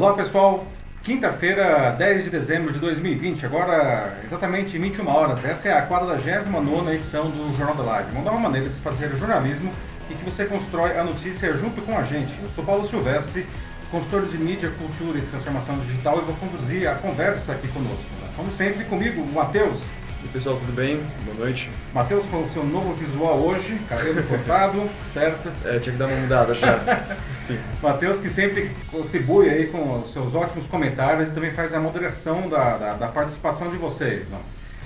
[0.00, 0.64] Olá pessoal,
[1.02, 5.44] quinta-feira, 10 de dezembro de 2020, agora exatamente 21 horas.
[5.44, 8.12] Essa é a 49 edição do Jornal da Live.
[8.12, 9.70] Uma nova maneira de se fazer jornalismo
[10.08, 12.34] e que você constrói a notícia junto com a gente.
[12.40, 13.46] Eu sou Paulo Silvestre,
[13.90, 18.08] consultor de mídia, cultura e transformação digital e vou conduzir a conversa aqui conosco.
[18.34, 19.90] Como sempre, comigo, o Matheus.
[20.22, 21.02] E pessoal, tudo bem?
[21.24, 21.70] Boa noite.
[21.94, 25.50] Matheus com o seu novo visual hoje, cabelo cortado, certo?
[25.64, 26.78] É, tinha que dar uma mudada já.
[27.34, 27.58] Sim.
[27.82, 32.50] Matheus que sempre contribui aí com os seus ótimos comentários e também faz a moderação
[32.50, 34.28] da, da, da participação de vocês.
[34.30, 34.40] Não?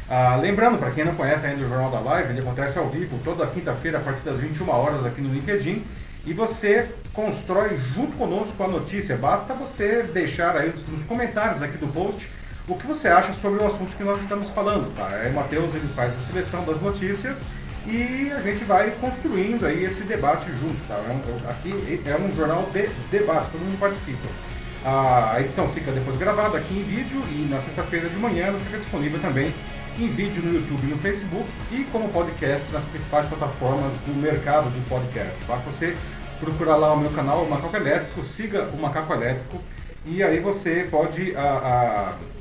[0.09, 3.19] Ah, lembrando, para quem não conhece ainda o Jornal da Live, ele acontece ao vivo
[3.25, 5.83] toda quinta-feira a partir das 21 horas aqui no LinkedIn
[6.25, 9.17] e você constrói junto conosco a notícia.
[9.17, 12.31] Basta você deixar aí nos comentários aqui do post
[12.67, 15.11] o que você acha sobre o assunto que nós estamos falando, tá?
[15.13, 17.47] É, o Matheus ele faz a seleção das notícias
[17.87, 20.95] e a gente vai construindo aí esse debate junto, tá?
[20.95, 24.27] É um, aqui é um jornal de debate, todo mundo participa.
[24.83, 29.19] A edição fica depois gravada aqui em vídeo e na sexta-feira de manhã fica disponível
[29.21, 29.53] também
[29.99, 34.71] em vídeo no YouTube e no Facebook e como podcast nas principais plataformas do mercado
[34.71, 35.39] de podcast.
[35.47, 35.97] Basta você
[36.41, 39.63] procurar lá o meu canal, o Macaco Elétrico, siga o Macaco Elétrico
[40.05, 42.34] e aí você pode a, a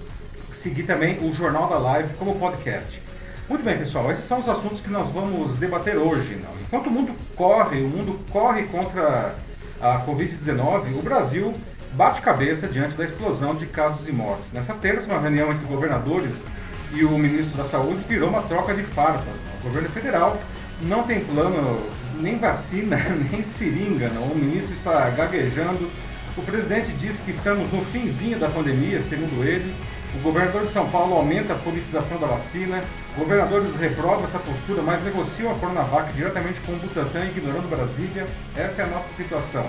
[0.54, 3.02] seguir também o Jornal da Live como podcast.
[3.50, 6.36] Muito bem, pessoal, esses são os assuntos que nós vamos debater hoje.
[6.36, 6.50] Não?
[6.62, 9.36] Enquanto o mundo corre, o mundo corre contra
[9.82, 11.54] a Covid-19, o Brasil
[11.94, 14.52] bate cabeça diante da explosão de casos e mortes.
[14.54, 16.48] Nessa terça, uma reunião entre governadores
[16.94, 19.26] e o ministro da Saúde virou uma troca de farpas.
[19.26, 19.60] Não?
[19.60, 20.40] O governo federal
[20.82, 21.86] não tem plano
[22.20, 22.98] nem vacina,
[23.32, 24.10] nem seringa.
[24.10, 24.24] Não?
[24.24, 25.92] O ministro está gaguejando.
[26.38, 29.74] O presidente disse que estamos no finzinho da pandemia, segundo ele.
[30.16, 32.84] O governador de São Paulo aumenta a politização da vacina.
[33.18, 38.28] Governadores reprovam essa postura, mas negociam a Coronavac diretamente com o Butantan, ignorando Brasília.
[38.56, 39.66] Essa é a nossa situação.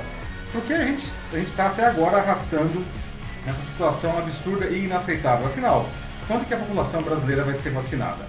[0.52, 2.84] Porque a gente a está até agora arrastando
[3.46, 5.46] essa situação absurda e inaceitável.
[5.46, 5.88] Afinal,
[6.28, 8.26] quando que a população brasileira vai ser vacinada?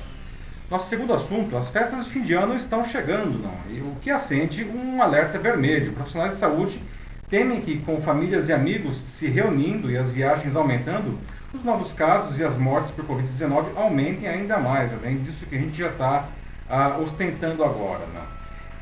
[0.71, 3.53] Nosso segundo assunto, as festas de fim de ano estão chegando, não?
[3.69, 5.91] E o que acende um alerta vermelho.
[5.91, 6.81] Profissionais de saúde
[7.29, 11.17] temem que, com famílias e amigos se reunindo e as viagens aumentando,
[11.55, 15.59] os novos casos e as mortes por Covid-19 aumentem ainda mais, além disso que a
[15.59, 16.25] gente já está
[16.69, 18.05] ah, ostentando agora.
[18.07, 18.21] Né?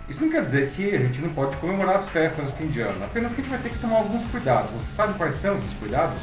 [0.09, 2.81] Isso não quer dizer que a gente não pode comemorar as festas de fim de
[2.81, 4.71] ano, apenas que a gente vai ter que tomar alguns cuidados.
[4.71, 6.21] Você sabe quais são esses cuidados?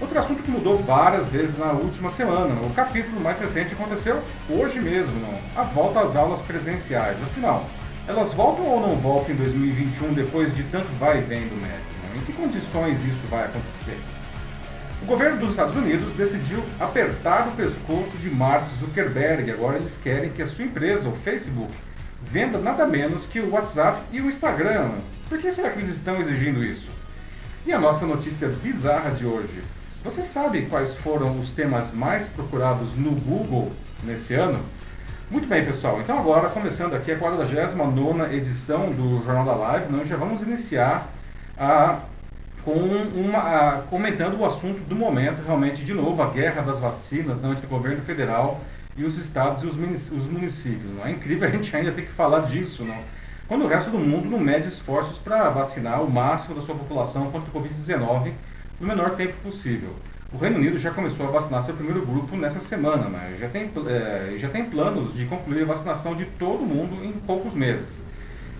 [0.00, 4.80] Outro assunto que mudou várias vezes na última semana, o capítulo mais recente aconteceu hoje
[4.80, 5.40] mesmo, não?
[5.60, 7.20] a volta às aulas presenciais.
[7.22, 7.64] Afinal,
[8.06, 11.88] elas voltam ou não voltam em 2021 depois de tanto vai e vem do médico?
[12.16, 13.98] Em que condições isso vai acontecer?
[15.00, 19.50] O governo dos Estados Unidos decidiu apertar o pescoço de Mark Zuckerberg.
[19.50, 21.72] Agora eles querem que a sua empresa, o Facebook,
[22.20, 24.90] venda nada menos que o WhatsApp e o Instagram.
[25.28, 26.90] Por que será que eles estão exigindo isso?
[27.64, 29.62] E a nossa notícia bizarra de hoje.
[30.02, 33.70] Você sabe quais foram os temas mais procurados no Google
[34.02, 34.64] nesse ano?
[35.30, 36.00] Muito bem, pessoal.
[36.00, 41.12] Então agora, começando aqui a 49ª edição do Jornal da Live, nós já vamos iniciar
[41.56, 42.00] a
[42.64, 47.52] com uma, comentando o assunto do momento, realmente, de novo, a guerra das vacinas não,
[47.52, 48.60] entre o governo federal
[48.96, 49.76] e os estados e os
[50.26, 50.90] municípios.
[50.92, 51.06] Não?
[51.06, 52.98] É incrível a gente ainda ter que falar disso, não?
[53.48, 57.30] quando o resto do mundo não mede esforços para vacinar o máximo da sua população
[57.30, 58.32] contra o Covid-19
[58.78, 59.90] no menor tempo possível.
[60.30, 63.34] O Reino Unido já começou a vacinar seu primeiro grupo nessa semana, né?
[63.40, 67.54] já, tem, é, já tem planos de concluir a vacinação de todo mundo em poucos
[67.54, 68.04] meses.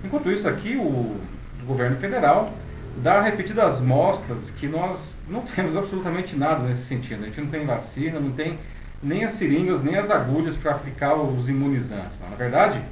[0.03, 1.21] Enquanto isso, aqui o
[1.67, 2.55] governo federal
[3.03, 7.25] dá repetidas mostras que nós não temos absolutamente nada nesse sentido.
[7.25, 8.59] A gente não tem vacina, não tem
[9.03, 12.21] nem as seringas, nem as agulhas para aplicar os imunizantes.
[12.21, 12.83] Na verdade,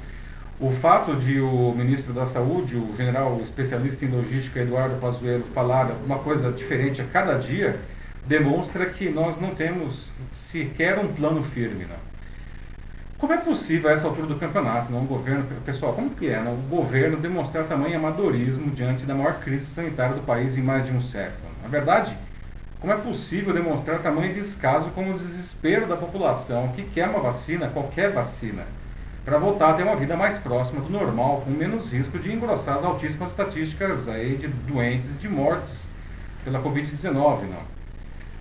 [0.59, 5.91] o fato de o ministro da Saúde, o general especialista em logística Eduardo Pazuello, falar
[6.05, 7.79] uma coisa diferente a cada dia,
[8.25, 11.85] demonstra que nós não temos sequer um plano firme.
[11.85, 12.06] Não.
[13.17, 16.39] Como é possível a essa altura do campeonato, não, o governo, pessoal, como que é,
[16.39, 20.85] não, o governo demonstrar tamanho amadorismo diante da maior crise sanitária do país em mais
[20.85, 21.49] de um século?
[21.63, 22.15] Na verdade,
[22.79, 27.69] como é possível demonstrar tamanho descaso como o desespero da população que quer uma vacina,
[27.69, 28.67] qualquer vacina,
[29.25, 32.77] para voltar a ter uma vida mais próxima do normal, com menos risco de engrossar
[32.77, 35.89] as altíssimas estatísticas aí de doentes e de mortes
[36.43, 37.77] pela Covid-19, não?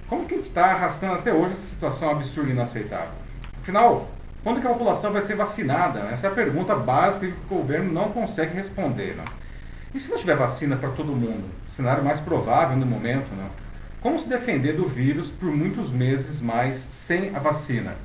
[0.06, 3.08] Como que a gente está arrastando até hoje essa situação absurda e inaceitável?
[3.62, 4.08] Afinal,
[4.46, 6.02] quando que a população vai ser vacinada?
[6.12, 9.16] Essa é a pergunta básica que o governo não consegue responder.
[9.16, 9.24] Não?
[9.92, 11.42] E se não tiver vacina para todo mundo?
[11.66, 13.50] Cenário mais provável no momento, não?
[14.00, 17.96] Como se defender do vírus por muitos meses mais sem a vacina?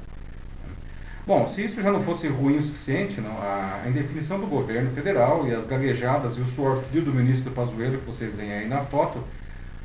[1.27, 5.47] Bom, se isso já não fosse ruim o suficiente, não, a indefinição do governo federal
[5.47, 8.81] e as gaguejadas e o suor frio do ministro Pazuello, que vocês veem aí na
[8.81, 9.23] foto,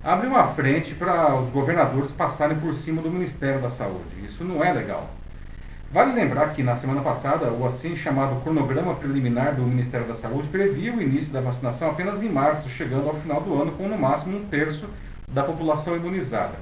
[0.03, 4.25] abre uma frente para os governadores passarem por cima do Ministério da Saúde.
[4.25, 5.16] Isso não é legal.
[5.91, 10.49] Vale lembrar que na semana passada, o assim chamado cronograma preliminar do Ministério da Saúde
[10.49, 13.97] previa o início da vacinação apenas em março, chegando ao final do ano com no
[13.97, 14.89] máximo um terço
[15.29, 16.55] da população imunizada.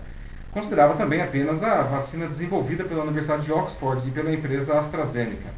[0.53, 5.49] Considerava também apenas a vacina desenvolvida pela Universidade de Oxford e pela empresa AstraZeneca.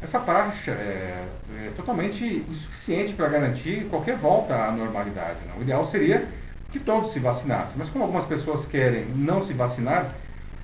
[0.00, 1.26] Essa taxa é,
[1.66, 5.38] é totalmente insuficiente para garantir qualquer volta à normalidade.
[5.48, 5.58] Não?
[5.58, 6.26] O ideal seria
[6.70, 10.08] que todos se vacinassem, mas como algumas pessoas querem não se vacinar,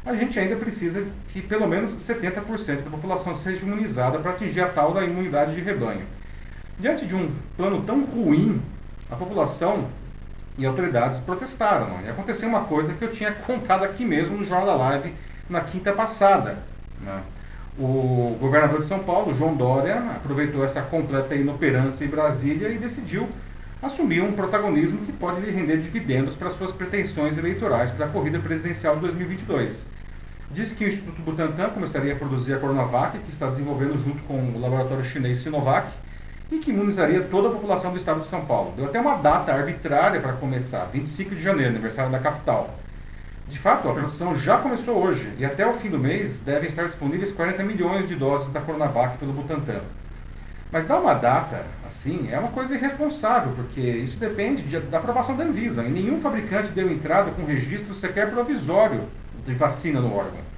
[0.08, 4.68] a gente ainda precisa que pelo menos 70% da população seja imunizada para atingir a
[4.68, 6.02] tal da imunidade de rebanho.
[6.80, 8.60] Diante de um plano tão ruim,
[9.10, 9.88] a população
[10.56, 11.88] e autoridades protestaram.
[11.88, 12.04] Né?
[12.06, 15.14] E aconteceu uma coisa que eu tinha contado aqui mesmo no Jornal da Live
[15.48, 16.58] na quinta passada.
[17.02, 17.20] Né?
[17.78, 23.28] O governador de São Paulo, João Dória, aproveitou essa completa inoperância em Brasília e decidiu
[23.82, 28.38] assumir um protagonismo que pode lhe render dividendos para suas pretensões eleitorais para a corrida
[28.38, 29.97] presidencial de 2022
[30.50, 34.34] disse que o Instituto Butantan começaria a produzir a Coronavac, que está desenvolvendo junto com
[34.34, 35.92] o laboratório chinês Sinovac,
[36.50, 38.72] e que imunizaria toda a população do estado de São Paulo.
[38.74, 42.74] Deu até uma data arbitrária para começar, 25 de janeiro, aniversário da capital.
[43.48, 46.84] De fato, a produção já começou hoje e até o fim do mês devem estar
[46.84, 49.80] disponíveis 40 milhões de doses da Coronavac pelo Butantan.
[50.70, 55.34] Mas dar uma data assim é uma coisa irresponsável, porque isso depende de, da aprovação
[55.34, 55.82] da Anvisa.
[55.84, 59.00] E nenhum fabricante deu entrada com registro sequer provisório
[59.48, 60.48] de vacina no órgão.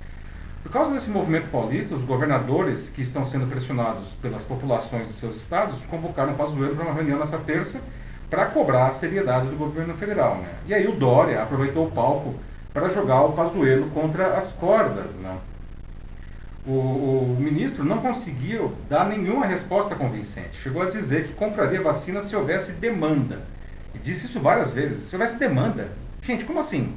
[0.62, 5.36] Por causa desse movimento paulista, os governadores que estão sendo pressionados pelas populações de seus
[5.36, 7.80] estados convocaram o Pazuello para uma reunião nessa terça
[8.28, 10.36] para cobrar a seriedade do governo federal.
[10.36, 10.48] Né?
[10.66, 12.34] E aí o Dória aproveitou o palco
[12.72, 15.16] para jogar o Pazuello contra as cordas.
[15.16, 15.36] Né?
[16.66, 20.60] O, o, ministro não conseguiu dar nenhuma resposta convincente.
[20.60, 23.40] Chegou a dizer que compraria vacina se houvesse demanda.
[23.94, 25.08] E disse isso várias vezes.
[25.08, 25.90] Se houvesse demanda.
[26.22, 26.94] Gente, como assim?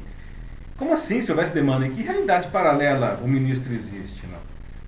[0.84, 1.88] Como assim se houvesse demanda?
[1.88, 4.28] Em que realidade paralela o ministro existe?
[4.28, 4.38] Não?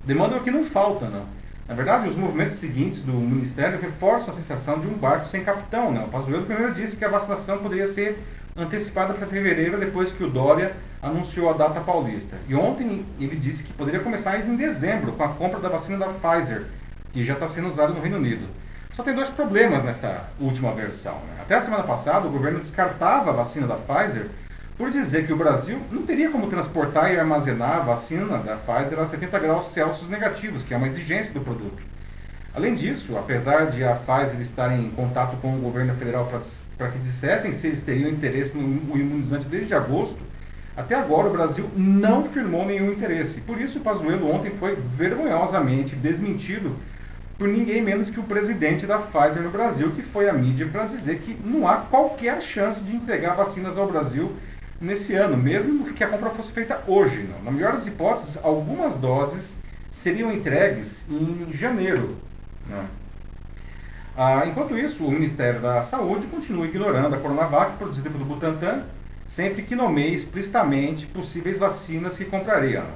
[0.04, 1.24] Demanda é o que não falta, não.
[1.66, 5.90] Na verdade, os movimentos seguintes do Ministério reforçam a sensação de um barco sem capitão.
[5.90, 6.04] Não?
[6.04, 8.22] O Pazuello primeiro disse que a vacinação poderia ser
[8.54, 12.36] antecipada para fevereiro, depois que o Dória anunciou a data paulista.
[12.46, 16.08] E ontem ele disse que poderia começar em dezembro, com a compra da vacina da
[16.08, 16.66] Pfizer,
[17.10, 18.46] que já está sendo usada no Reino Unido.
[18.92, 21.14] Só tem dois problemas nessa última versão.
[21.14, 21.38] Né?
[21.40, 24.26] Até a semana passada, o governo descartava a vacina da Pfizer
[24.76, 28.98] por dizer que o Brasil não teria como transportar e armazenar a vacina da Pfizer
[28.98, 31.82] a 70 graus Celsius negativos, que é uma exigência do produto.
[32.54, 36.30] Além disso, apesar de a Pfizer estar em contato com o governo federal
[36.76, 40.20] para que dissessem se eles teriam interesse no imunizante desde agosto,
[40.76, 43.42] até agora o Brasil não firmou nenhum interesse.
[43.42, 46.76] Por isso o Pazuello ontem foi vergonhosamente desmentido
[47.38, 50.84] por ninguém menos que o presidente da Pfizer no Brasil, que foi à mídia para
[50.84, 54.34] dizer que não há qualquer chance de entregar vacinas ao Brasil
[54.80, 57.22] nesse ano, mesmo que a compra fosse feita hoje.
[57.22, 57.42] Não.
[57.42, 62.16] Na melhor das hipóteses, algumas doses seriam entregues em janeiro.
[64.16, 68.82] Ah, enquanto isso, o Ministério da Saúde continua ignorando a Coronavac produzida pelo Butantan,
[69.26, 72.86] sempre que nomeie explicitamente possíveis vacinas que comprariam.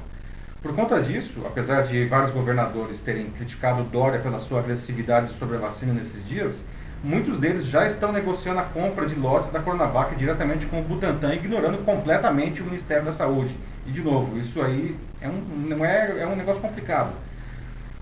[0.63, 5.61] Por conta disso, apesar de vários governadores terem criticado Dória pela sua agressividade sobre a
[5.61, 6.67] vacina nesses dias,
[7.03, 11.35] muitos deles já estão negociando a compra de lotes da Coronavac diretamente com o Butantan,
[11.35, 13.57] ignorando completamente o Ministério da Saúde.
[13.87, 17.13] E, de novo, isso aí é um, não é, é um negócio complicado.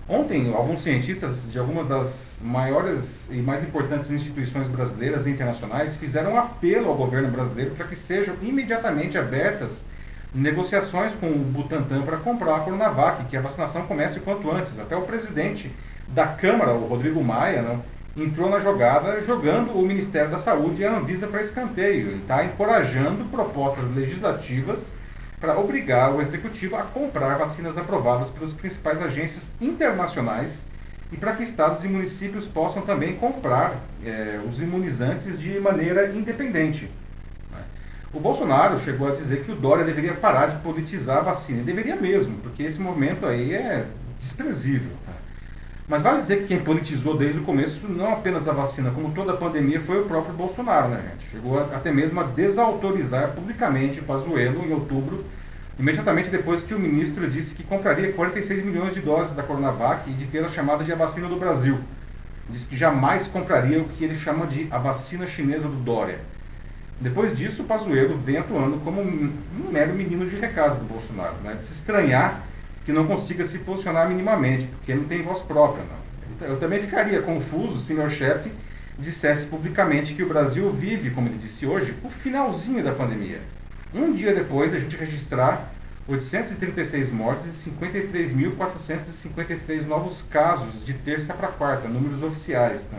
[0.07, 6.33] Ontem, alguns cientistas de algumas das maiores e mais importantes instituições brasileiras e internacionais fizeram
[6.33, 9.85] um apelo ao governo brasileiro para que sejam imediatamente abertas
[10.33, 14.79] negociações com o Butantan para comprar a Coronavac, que a vacinação comece o quanto antes.
[14.79, 15.71] Até o presidente
[16.07, 17.83] da Câmara, o Rodrigo Maia, não,
[18.15, 22.43] entrou na jogada jogando o Ministério da Saúde e a Anvisa para escanteio e está
[22.43, 24.93] encorajando propostas legislativas
[25.39, 30.65] para obrigar o executivo a comprar vacinas aprovadas pelas principais agências internacionais
[31.11, 33.75] e para que estados e municípios possam também comprar
[34.05, 36.89] é, os imunizantes de maneira independente.
[38.11, 41.61] O Bolsonaro chegou a dizer que o Dória deveria parar de politizar a vacina.
[41.61, 43.85] E deveria mesmo, porque esse movimento aí é
[44.17, 44.91] desprezível.
[45.05, 45.13] Tá?
[45.89, 49.33] Mas vale dizer que quem politizou desde o começo, não apenas a vacina, como toda
[49.33, 51.31] a pandemia, foi o próprio Bolsonaro, né, gente?
[51.31, 55.25] Chegou até mesmo a desautorizar publicamente o Pazuello em outubro,
[55.79, 60.13] imediatamente depois que o ministro disse que compraria 46 milhões de doses da Coronavac e
[60.13, 61.79] de ter a chamada de a vacina do Brasil.
[62.47, 66.19] Disse que jamais compraria o que ele chama de a vacina chinesa do Dória.
[67.01, 69.33] Depois disso, o Pazuello vem atuando como um
[69.71, 71.55] mero menino de recados do Bolsonaro, né?
[71.55, 72.43] de se estranhar
[72.89, 75.83] que não consiga se posicionar minimamente, porque não tem voz própria.
[75.83, 75.99] Não.
[76.47, 78.51] Eu também ficaria confuso se meu chefe
[78.97, 83.41] dissesse publicamente que o Brasil vive, como ele disse hoje, o finalzinho da pandemia.
[83.93, 85.71] Um dia depois, a gente registrar
[86.07, 92.85] 836 mortes e 53.453 novos casos de terça para quarta, números oficiais.
[92.85, 92.97] Tá?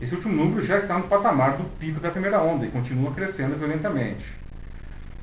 [0.00, 3.56] Esse último número já está no patamar do pico da primeira onda e continua crescendo
[3.56, 4.24] violentamente.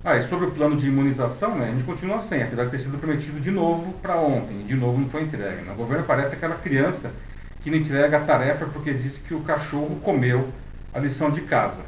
[0.05, 2.79] Ah, e sobre o plano de imunização, né, a gente continua sem, apesar de ter
[2.79, 5.61] sido prometido de novo para ontem, e de novo não foi entregue.
[5.61, 5.71] Né?
[5.71, 7.13] O governo parece aquela criança
[7.61, 10.49] que não entrega a tarefa porque disse que o cachorro comeu
[10.93, 11.85] a lição de casa.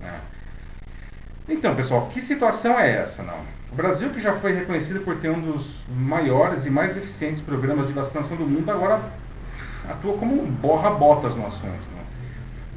[0.00, 0.20] Né?
[1.46, 3.22] Então, pessoal, que situação é essa?
[3.22, 3.38] Não?
[3.70, 7.86] O Brasil, que já foi reconhecido por ter um dos maiores e mais eficientes programas
[7.86, 9.02] de vacinação do mundo, agora
[9.86, 11.98] atua como um borra-botas no assunto.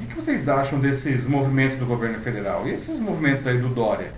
[0.01, 2.67] O que vocês acham desses movimentos do governo federal?
[2.67, 4.11] E esses movimentos aí do Dória?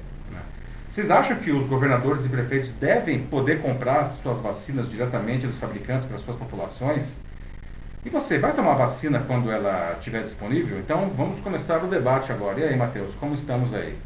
[0.93, 6.05] Vocês acham que os governadores e prefeitos devem poder comprar suas vacinas diretamente dos fabricantes
[6.05, 7.21] para suas populações?
[8.05, 10.77] E você vai tomar vacina quando ela estiver disponível?
[10.77, 12.59] Então vamos começar o debate agora.
[12.59, 13.97] E aí, Matheus, como estamos aí?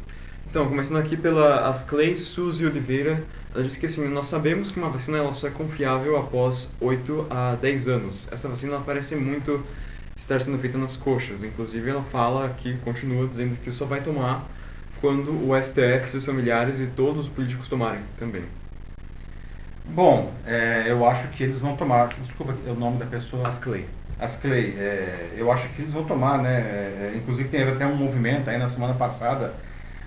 [0.48, 3.22] Então, começando aqui pela Asclei Suzy Oliveira,
[3.54, 7.26] ela disse que assim, nós sabemos que uma vacina ela só é confiável após 8
[7.28, 8.32] a 10 anos.
[8.32, 9.62] Essa vacina parece muito
[10.16, 11.44] estar sendo feita nas coxas.
[11.44, 14.56] Inclusive, ela fala aqui, continua dizendo que só vai tomar
[15.00, 18.44] quando o STF, seus familiares e todos os políticos tomarem também.
[19.86, 22.08] Bom, é, eu acho que eles vão tomar.
[22.22, 23.46] Desculpa, é o nome da pessoa.
[23.46, 23.86] Asclei.
[24.18, 24.74] Asclei.
[24.78, 26.60] É, eu acho que eles vão tomar, né?
[26.60, 29.54] É, inclusive, teve até um movimento aí na semana passada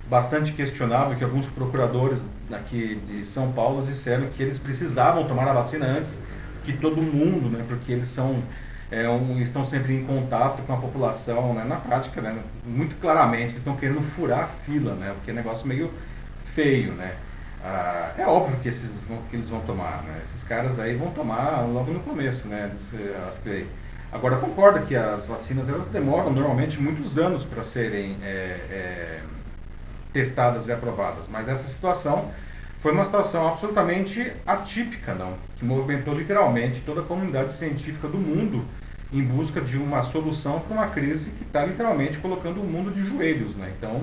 [0.08, 5.54] bastante questionável que alguns procuradores aqui de São Paulo disseram que eles precisavam tomar a
[5.54, 6.22] vacina antes
[6.64, 8.42] que todo mundo, né, porque eles são
[8.92, 13.56] é, um, estão sempre em contato com a população, né, na prática, né, muito claramente
[13.56, 15.90] estão querendo furar a fila, né, porque é um negócio meio
[16.54, 17.14] feio, né.
[17.64, 21.62] Ah, é óbvio que, esses que eles vão tomar, né, esses caras aí vão tomar
[21.62, 22.70] logo no começo, né,
[23.26, 23.66] as que
[24.12, 28.26] Agora, concordo que as vacinas elas demoram normalmente muitos anos para serem é,
[28.70, 29.20] é,
[30.12, 31.28] testadas e aprovadas.
[31.28, 32.30] Mas essa situação
[32.76, 38.66] foi uma situação absolutamente atípica, não, que movimentou literalmente toda a comunidade científica do mundo
[39.12, 43.04] em busca de uma solução para uma crise que está literalmente colocando o mundo de
[43.04, 43.72] joelhos, né?
[43.76, 44.02] Então,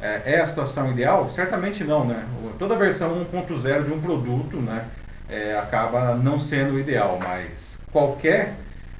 [0.00, 1.28] é, é, a situação ideal?
[1.28, 2.26] Certamente não, né?
[2.58, 4.86] Toda versão 1.0 de um produto, né,
[5.28, 8.54] é, acaba não sendo ideal, mas qualquer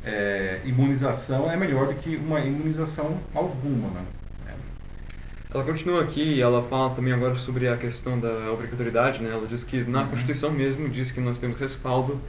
[0.04, 4.02] é, imunização é melhor do que uma imunização alguma, né?
[5.54, 9.30] Ela continua aqui e ela fala também agora sobre a questão da obrigatoriedade, né?
[9.30, 10.08] Ela diz que na uhum.
[10.08, 12.20] Constituição mesmo diz que nós temos respaldo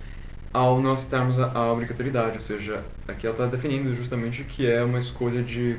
[0.57, 4.83] ao não aceitarmos a, a obrigatoriedade, ou seja, aqui ela está definindo justamente que é
[4.83, 5.77] uma escolha de,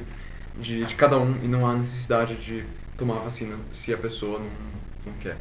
[0.56, 2.64] de, de, cada um e não há necessidade de
[2.96, 4.46] tomar vacina se a pessoa não,
[5.06, 5.36] não quer.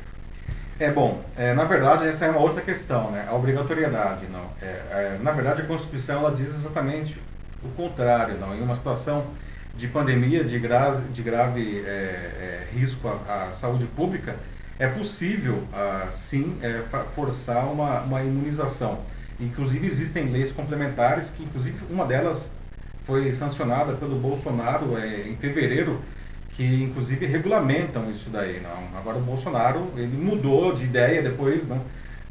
[0.80, 3.28] É bom, é, na verdade essa é uma outra questão, né?
[3.30, 4.46] A obrigatoriedade, não.
[4.62, 7.20] É, é, na verdade a Constituição ela diz exatamente
[7.64, 8.56] o contrário, não.
[8.56, 9.26] Em uma situação
[9.76, 14.36] de pandemia, de, gra de grave é, é, risco à, à, saúde pública,
[14.80, 16.82] é possível, ah, sim, é,
[17.16, 19.00] forçar uma, uma imunização.
[19.40, 22.54] Inclusive, existem leis complementares, que, inclusive, uma delas
[23.06, 26.02] foi sancionada pelo Bolsonaro é, em fevereiro,
[26.52, 28.60] que, inclusive, regulamentam isso daí.
[28.60, 29.00] Não?
[29.00, 31.82] Agora, o Bolsonaro ele mudou de ideia depois, não,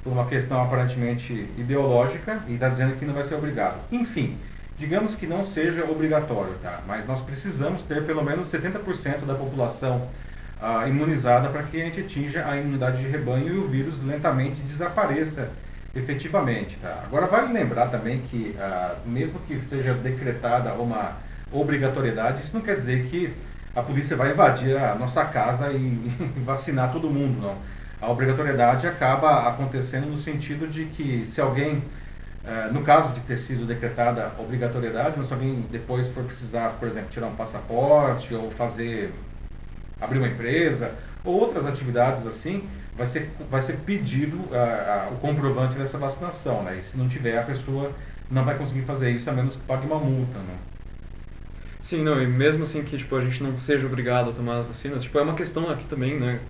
[0.02, 3.80] por uma questão aparentemente ideológica, e está dizendo que não vai ser obrigado.
[3.90, 4.36] Enfim,
[4.76, 6.82] digamos que não seja obrigatório, tá?
[6.86, 10.08] mas nós precisamos ter pelo menos 70% da população
[10.60, 14.62] ah, imunizada para que a gente atinja a imunidade de rebanho e o vírus lentamente
[14.62, 15.50] desapareça
[15.96, 16.76] efetivamente.
[16.78, 17.02] Tá?
[17.04, 21.16] Agora, vale lembrar também que, ah, mesmo que seja decretada uma
[21.50, 23.32] obrigatoriedade, isso não quer dizer que
[23.74, 26.12] a polícia vai invadir a nossa casa e
[26.44, 27.56] vacinar todo mundo, não.
[28.00, 31.82] A obrigatoriedade acaba acontecendo no sentido de que se alguém
[32.46, 37.10] Uh, no caso de ter sido decretada obrigatoriedade, se alguém depois for precisar, por exemplo,
[37.10, 39.12] tirar um passaporte ou fazer
[40.00, 45.18] abrir uma empresa ou outras atividades assim, vai ser, vai ser pedido uh, uh, o
[45.18, 46.78] comprovante dessa vacinação, né?
[46.78, 47.92] E se não tiver, a pessoa
[48.30, 50.56] não vai conseguir fazer isso a menos que pague uma multa, né?
[51.80, 54.62] Sim, não, e mesmo assim que tipo, a gente não seja obrigado a tomar a
[54.62, 56.40] vacina, tipo, é uma questão aqui também, né?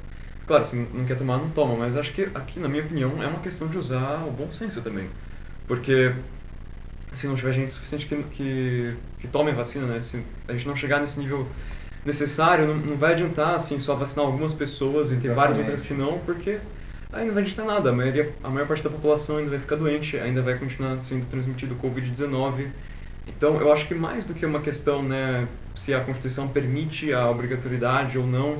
[0.47, 3.27] Claro, se não quer tomar, não toma, mas acho que aqui, na minha opinião, é
[3.27, 5.11] uma questão de usar o bom senso também.
[5.67, 6.13] Porque
[7.13, 10.01] se não tiver gente suficiente que, que, que tome a vacina, né?
[10.01, 11.49] Se a gente não chegar nesse nível
[12.07, 15.93] necessário, não, não vai adiantar assim só vacinar algumas pessoas e ter várias outras que
[15.93, 16.59] não, porque
[17.13, 17.91] aí não vai adiantar nada.
[17.91, 21.27] A, maioria, a maior parte da população ainda vai ficar doente, ainda vai continuar sendo
[21.27, 22.69] transmitido Covid-19.
[23.27, 27.29] Então, eu acho que mais do que uma questão, né, se a Constituição permite a
[27.29, 28.59] obrigatoriedade ou não,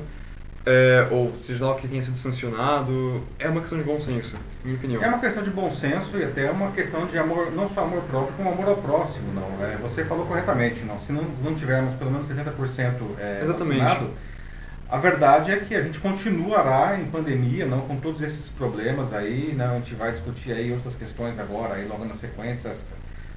[0.69, 4.35] é, ou seja lá o que tenha sido sancionado, é uma questão de bom senso,
[4.65, 5.01] minha opinião.
[5.01, 8.01] É uma questão de bom senso e até uma questão de amor, não só amor
[8.01, 9.65] próprio, como amor ao próximo, não.
[9.65, 10.99] É, você falou corretamente, não.
[10.99, 13.79] Se não, não tivermos pelo menos 70% é, Exatamente.
[13.79, 14.09] vacinado,
[14.89, 19.53] a verdade é que a gente continuará em pandemia, não com todos esses problemas aí,
[19.57, 22.73] não, a gente vai discutir aí outras questões agora, aí logo na sequência,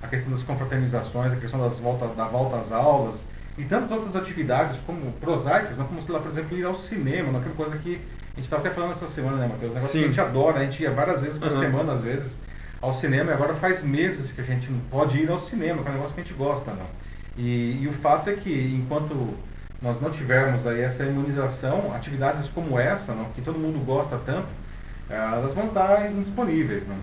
[0.02, 3.28] a questão das confraternizações, a questão das volta, da volta às aulas
[3.60, 7.30] e tantas outras atividades como prosaicas, não como, sei lá, por exemplo, ir ao cinema,
[7.32, 8.00] não, que é uma coisa que
[8.32, 9.74] a gente estava até falando essa semana, né, Matheus?
[9.74, 9.98] Negócio Sim.
[9.98, 11.58] que a gente adora, a gente ia várias vezes por Uhum.
[11.58, 12.40] semana, às vezes,
[12.80, 15.88] ao cinema, e agora faz meses que a gente não pode ir ao cinema, que
[15.88, 16.86] é um negócio que a gente gosta, não.
[17.36, 19.34] E, e o fato é que, enquanto
[19.82, 24.48] nós não tivermos aí essa imunização, atividades como essa, não, que todo mundo gosta tanto,
[25.08, 26.96] eh, elas vão estar indisponíveis, não.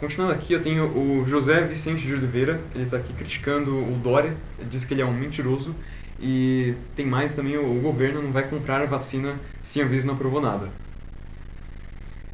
[0.00, 4.34] Continuando aqui, eu tenho o José Vicente de Oliveira, ele está aqui criticando o Dória,
[4.58, 5.76] ele diz que ele é um mentiroso,
[6.18, 10.14] e tem mais também, o governo não vai comprar a vacina se a Anvisa não
[10.14, 10.68] aprovou nada.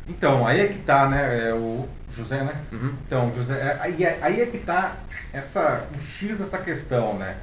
[0.09, 2.55] Então, aí é que tá, né, é, o José, né?
[2.71, 2.93] Uhum.
[3.05, 4.95] Então, José, é, aí, é- aí é que está
[5.33, 7.37] essa, o X dessa questão, né?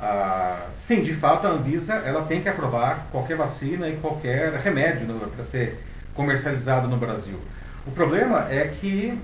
[0.00, 5.06] Ah, sim, de fato, a Anvisa ela tem que aprovar qualquer vacina e qualquer remédio
[5.30, 5.78] para ser
[6.14, 7.38] comercializado no Brasil.
[7.86, 9.18] O problema é que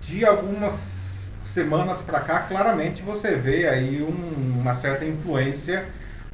[0.00, 5.84] de algumas semanas para cá, claramente você vê aí um- uma certa influência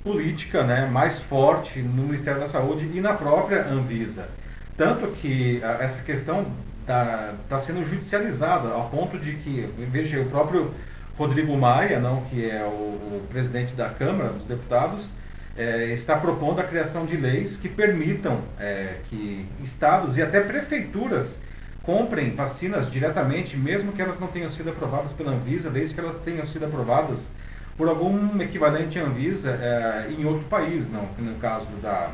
[0.02, 4.28] política né, mais forte no Ministério da Saúde e na própria Anvisa.
[4.76, 6.46] Tanto que ah, essa questão
[6.80, 10.74] está sendo judicializada, ao ponto de que, veja, o próprio
[11.16, 15.12] Rodrigo Maia, não, que é o, o presidente da Câmara dos Deputados,
[15.56, 21.40] eh, está propondo a criação de leis que permitam eh, que estados e até prefeituras
[21.84, 26.16] comprem vacinas diretamente, mesmo que elas não tenham sido aprovadas pela Anvisa, desde que elas
[26.16, 27.32] tenham sido aprovadas
[27.76, 31.08] por algum equivalente à Anvisa eh, em outro país, não.
[31.18, 32.10] No caso da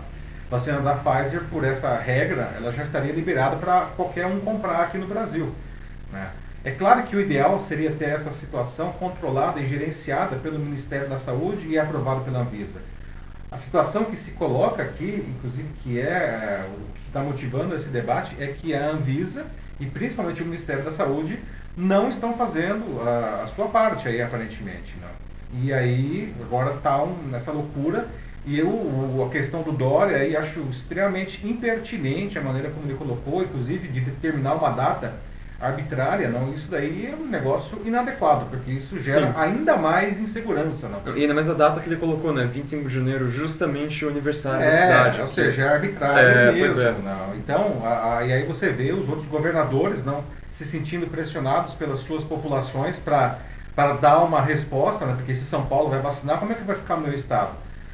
[0.51, 4.99] vacina da Pfizer, por essa regra, ela já estaria liberada para qualquer um comprar aqui
[4.99, 5.55] no Brasil.
[6.13, 6.31] né?
[6.63, 11.17] É claro que o ideal seria ter essa situação controlada e gerenciada pelo Ministério da
[11.17, 12.81] Saúde e aprovada pela Anvisa.
[13.51, 17.89] A situação que se coloca aqui, inclusive que é, é, o que está motivando esse
[17.89, 19.47] debate, é que a Anvisa
[19.81, 21.41] e principalmente o Ministério da Saúde
[21.77, 25.61] não estão fazendo a, a sua parte aí aparentemente, não.
[25.61, 28.09] E aí agora está um, nessa loucura
[28.47, 33.43] e eu a questão do Dória aí acho extremamente impertinente a maneira como ele colocou,
[33.43, 35.15] inclusive de determinar uma data
[35.61, 36.53] arbitrária, não.
[36.53, 39.33] Isso daí é um negócio inadequado, porque isso gera Sim.
[39.37, 41.17] ainda mais insegurança, não.
[41.17, 42.49] E ainda mais a data que ele colocou, né?
[42.53, 45.21] 25 de janeiro, justamente o aniversário da É, cidade.
[45.21, 46.81] ou seja, é arbitrário É, mesmo.
[46.83, 46.93] é.
[47.05, 47.35] Não.
[47.37, 51.99] Então, a- a- e aí você vê os outros governadores não se sentindo pressionados pelas
[52.01, 53.39] suas populações para
[53.77, 55.15] para dar uma resposta, né?
[55.17, 57.53] porque se São Paulo vai vacinar, como é que vai ficar o meu estado?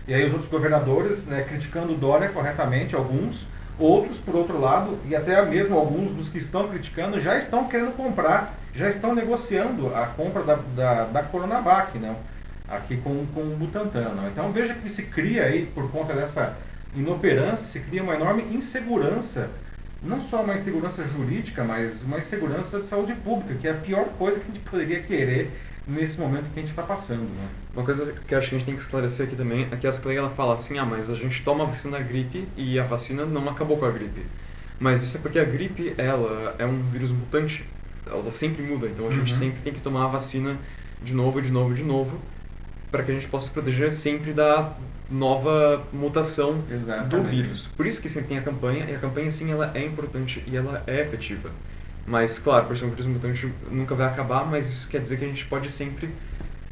[0.09, 3.47] E aí os outros governadores né, criticando o Dória corretamente, alguns,
[3.79, 7.95] outros, por outro lado, e até mesmo alguns dos que estão criticando já estão querendo
[7.97, 12.15] comprar, já estão negociando a compra da, da, da Coronavac, né?
[12.69, 14.11] aqui com, com o Butantan.
[14.15, 14.29] Não?
[14.29, 16.57] Então veja que se cria aí, por conta dessa
[16.95, 19.51] inoperância, se cria uma enorme insegurança,
[20.03, 24.07] não só uma insegurança jurídica, mas uma insegurança de saúde pública, que é a pior
[24.19, 25.53] coisa que a gente poderia querer
[25.87, 27.23] nesse momento que a gente está passando.
[27.23, 27.49] Né?
[27.75, 29.93] Uma coisa que acho que a gente tem que esclarecer aqui também é que a
[29.93, 32.85] Clay ela fala assim, ah, mas a gente toma a vacina da gripe e a
[32.85, 34.23] vacina não acabou com a gripe.
[34.81, 37.65] Mas isso é porque a gripe, ela é um vírus mutante,
[38.07, 39.39] ela sempre muda, então a gente Uhum.
[39.39, 40.57] sempre tem que tomar a vacina
[41.03, 42.19] de novo, de novo, de novo,
[42.91, 44.73] para que a gente possa se proteger sempre da
[45.11, 47.29] nova mutação do Exatamente.
[47.31, 47.69] vírus.
[47.77, 50.57] Por isso que sempre tem a campanha, e a campanha sim ela é importante e
[50.57, 51.51] ela é efetiva.
[52.07, 55.25] Mas claro, por ser um vírus mutante nunca vai acabar, mas isso quer dizer que
[55.25, 56.09] a gente pode sempre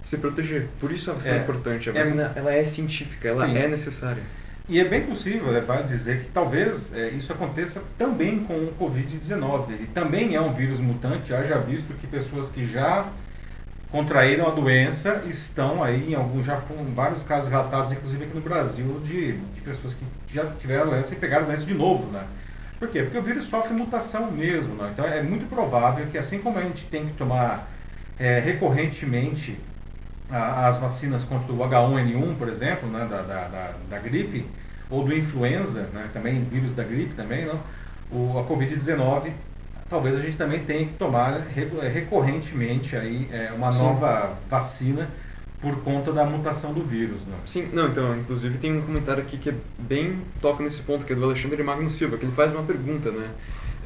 [0.03, 0.69] se proteger.
[0.79, 1.43] Por isso a vacina é, É.
[1.43, 1.91] importante.
[1.91, 3.57] A É- vacina ela é científica, ela Sim.
[3.59, 4.23] é necessária.
[4.69, 8.73] E é bem possível né, vai dizer que talvez é, isso aconteça também com o
[8.79, 9.73] Covid-19.
[9.73, 13.07] Ele também é um vírus mutante, haja visto que pessoas que já
[13.91, 18.41] contraíram a doença estão aí em alguns, já foram vários casos relatados, inclusive aqui no
[18.41, 22.11] Brasil, de, de pessoas que já tiveram a doença e pegaram a doença de novo,
[22.11, 22.25] né?
[22.85, 23.03] Por quê?
[23.03, 24.91] Porque o vírus sofre mutação mesmo, né?
[24.93, 27.67] Então é muito provável que assim como a gente tem que tomar
[28.19, 29.59] é, recorrentemente
[30.31, 34.47] a- as vacinas contra o H1N1, por exemplo, né, da, da, da, da gripe,
[34.91, 37.59] ou do influenza, né, também vírus da gripe também, não?
[38.11, 39.33] O, a Covid-19,
[39.91, 43.85] talvez a gente também tenha que tomar re- recorrentemente aí, é, uma Sim.
[43.85, 45.09] nova vacina
[45.65, 47.23] por conta da mutação do vírus.
[47.27, 47.39] Não?
[47.47, 51.13] Sim, não, então, inclusive tem um comentário aqui que é bem toca nesse ponto, que
[51.15, 53.29] é do Alexandre Magno Silva, que ele faz uma pergunta, né?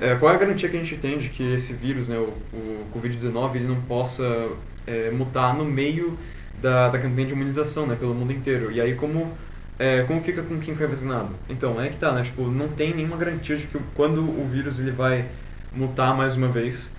[0.01, 2.33] É, qual é a garantia que a gente tem de que esse vírus, né, o,
[2.57, 4.49] o Covid-19, ele não possa
[4.87, 6.17] é, mutar no meio
[6.61, 8.71] da, da campanha de imunização, né, pelo mundo inteiro?
[8.73, 9.33] E aí, como
[9.79, 11.31] é, como fica com quem foi vacinado?
[11.49, 12.23] Então, é que tá, né?
[12.23, 15.25] Tipo, não tem nenhuma garantia de que quando o vírus ele vai
[15.73, 16.91] mutar mais uma vez.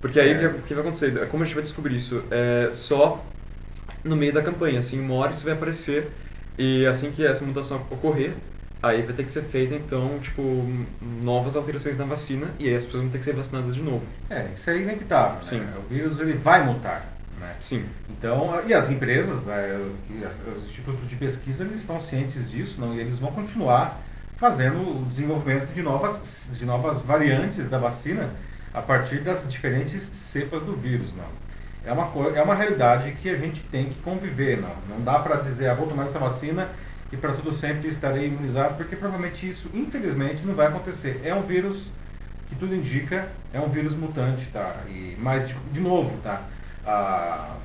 [0.00, 0.48] Porque aí o É.
[0.50, 1.26] que, que vai acontecer?
[1.28, 2.22] Como a gente vai descobrir isso?
[2.30, 3.24] É só
[4.04, 6.10] no meio da campanha, assim, uma hora isso vai aparecer
[6.58, 8.32] e assim que essa mutação ocorrer,
[8.82, 10.42] aí vai ter que ser feita, então, tipo,
[11.22, 14.02] novas alterações na vacina e aí as pessoas vão ter que ser vacinadas de novo.
[14.30, 15.42] É, isso é inevitável.
[15.42, 15.60] Sim.
[15.60, 15.72] Né?
[15.78, 17.06] O vírus ele vai mutar.
[17.40, 17.54] Né?
[17.60, 17.84] Sim.
[18.10, 19.76] Então, e as empresas, é,
[20.26, 22.94] as- os institutos de pesquisa, eles estão cientes disso, não?
[22.94, 24.00] E eles vão continuar
[24.36, 28.30] fazendo o desenvolvimento de novas, de novas variantes da vacina
[28.74, 31.24] a partir das diferentes cepas do vírus, não?
[31.84, 34.74] É uma, co- é uma realidade que a gente tem que conviver, não?
[34.88, 36.68] Não dá para dizer, ah, vou tomar essa vacina
[37.12, 41.20] e para tudo sempre estarei imunizado, porque provavelmente isso, infelizmente, não vai acontecer.
[41.24, 41.90] É um vírus
[42.46, 44.76] que tudo indica, é um vírus mutante, tá?
[44.88, 46.42] E, mas, de, de novo, tá?
[46.86, 47.56] Ah,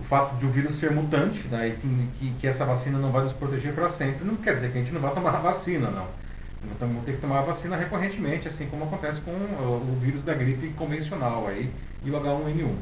[0.00, 3.22] o fato de o vírus ser mutante, né, que, que, que essa vacina não vai
[3.22, 5.90] nos proteger para sempre, não quer dizer que a gente não vai tomar a vacina,
[5.90, 6.06] não.
[6.64, 10.22] Então vamos ter que tomar a vacina recorrentemente, assim como acontece com o, o vírus
[10.24, 11.70] da gripe convencional aí,
[12.04, 12.74] e o H1N1.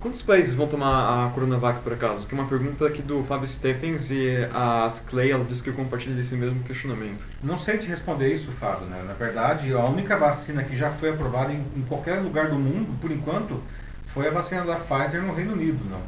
[0.00, 2.24] Quantos países vão tomar a Coronavac por acaso?
[2.28, 6.14] Que é uma pergunta aqui do Fábio Stephens e a Clay, ela disse que compartilha
[6.14, 7.24] desse mesmo questionamento.
[7.42, 8.86] Não sei te responder isso, Fábio.
[8.86, 9.02] Né?
[9.04, 12.96] Na verdade, a única vacina que já foi aprovada em, em qualquer lugar do mundo,
[13.00, 13.60] por enquanto,
[14.06, 15.84] foi a vacina da Pfizer no Reino Unido.
[15.90, 16.00] Não?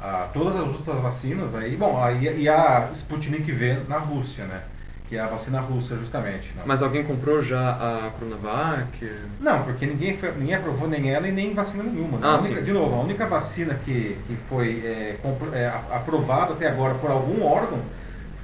[0.00, 4.62] Ah, todas as outras vacinas aí, bom, aí e a Sputnik V na Rússia, né?
[5.08, 6.54] Que é a vacina russa, justamente.
[6.56, 9.12] Não, Mas alguém comprou já a Coronavac?
[9.38, 12.18] não porque ninguém, foi, ninguém aprovou nem ela e nem vacina nenhuma.
[12.18, 12.26] né?
[12.26, 16.68] Ah, única- de novo, a única vacina que, que foi é, compro- é, aprovada até
[16.68, 17.80] agora por algum órgão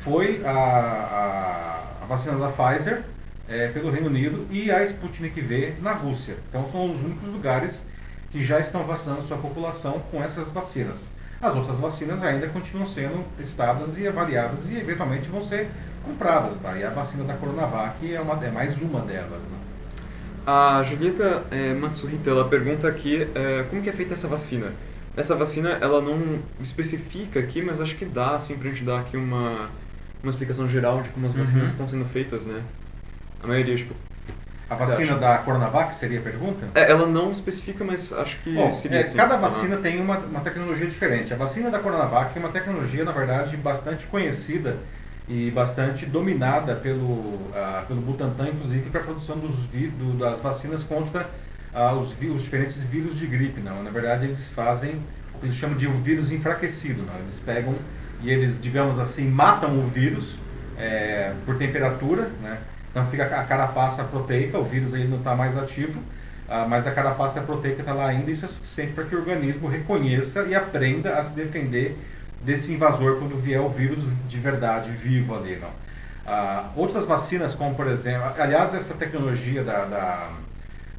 [0.01, 3.03] foi a, a, a vacina da Pfizer
[3.49, 6.37] é, pelo Reino Unido e a Sputnik V na Rússia.
[6.51, 7.87] Então são os únicos lugares
[8.31, 11.14] que já estão vacinando sua população com essas vacinas.
[11.40, 15.68] As outras vacinas ainda continuam sendo testadas e avaliadas e eventualmente vão ser
[16.05, 16.77] compradas, tá?
[16.77, 19.59] E a vacina da Coronavac é, uma, é mais uma delas, né?
[20.47, 24.73] A Julieta eh, Matsuhita, ela pergunta aqui eh, como que é feita essa vacina.
[25.17, 29.17] Essa vacina, ela não especifica aqui, mas acho que dá, assim, pra gente dar aqui
[29.17, 29.69] uma,
[30.23, 31.41] uma explicação geral de como as Uhum.
[31.45, 32.63] vacinas estão sendo feitas, né?
[33.43, 33.95] A maioria, tipo...
[34.69, 36.69] A vacina da Coronavac seria a pergunta?
[36.77, 39.17] É, ela não especifica, mas acho que Bom, seria é, assim.
[39.17, 39.43] cada Aham.
[39.43, 41.35] vacina tem uma, uma tecnologia diferente.
[41.35, 44.77] A vacina da Coronavac é uma tecnologia, na verdade, bastante conhecida
[45.31, 50.83] e bastante dominada pelo, ah, pelo Butantan, inclusive, para a produção dos do- das vacinas
[50.83, 51.31] contra
[51.73, 53.61] ah, os, os diferentes vírus de gripe.
[53.61, 53.81] Não.
[53.81, 55.01] Na verdade, eles fazem
[55.33, 57.05] o que eles chamam de um vírus enfraquecido.
[57.05, 57.16] Não.
[57.21, 57.77] Eles pegam
[58.21, 60.38] e eles, digamos assim, matam o vírus
[60.77, 62.59] é, por temperatura, né?
[62.90, 66.03] Então fica a carapaça proteica, o vírus ele não está mais ativo,
[66.49, 69.21] ah, mas a carapaça proteica está lá ainda e isso é suficiente para que o
[69.21, 71.97] organismo reconheça e aprenda a se defender
[72.40, 75.57] desse invasor quando vier o vírus de verdade vivo ali.
[75.57, 75.68] Não?
[76.26, 80.29] Ah, outras vacinas, como por exemplo, aliás, essa tecnologia da, da,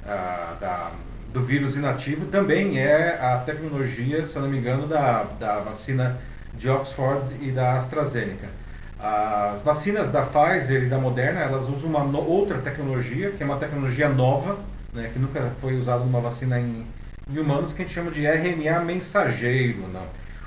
[0.06, 0.92] ah, da-
[1.34, 6.20] do vírus inativo também é a tecnologia, se eu não me engano, da, da vacina
[6.54, 8.50] de Oxford e da AstraZeneca.
[9.00, 13.46] As vacinas da Pfizer e da Moderna, elas usam uma no- outra tecnologia, que é
[13.46, 14.60] uma tecnologia nova,
[14.94, 16.86] né, que nunca foi usada numa vacina em,
[17.30, 19.88] em humanos, que a gente chama de RNA mensageiro.
[19.88, 20.06] Não?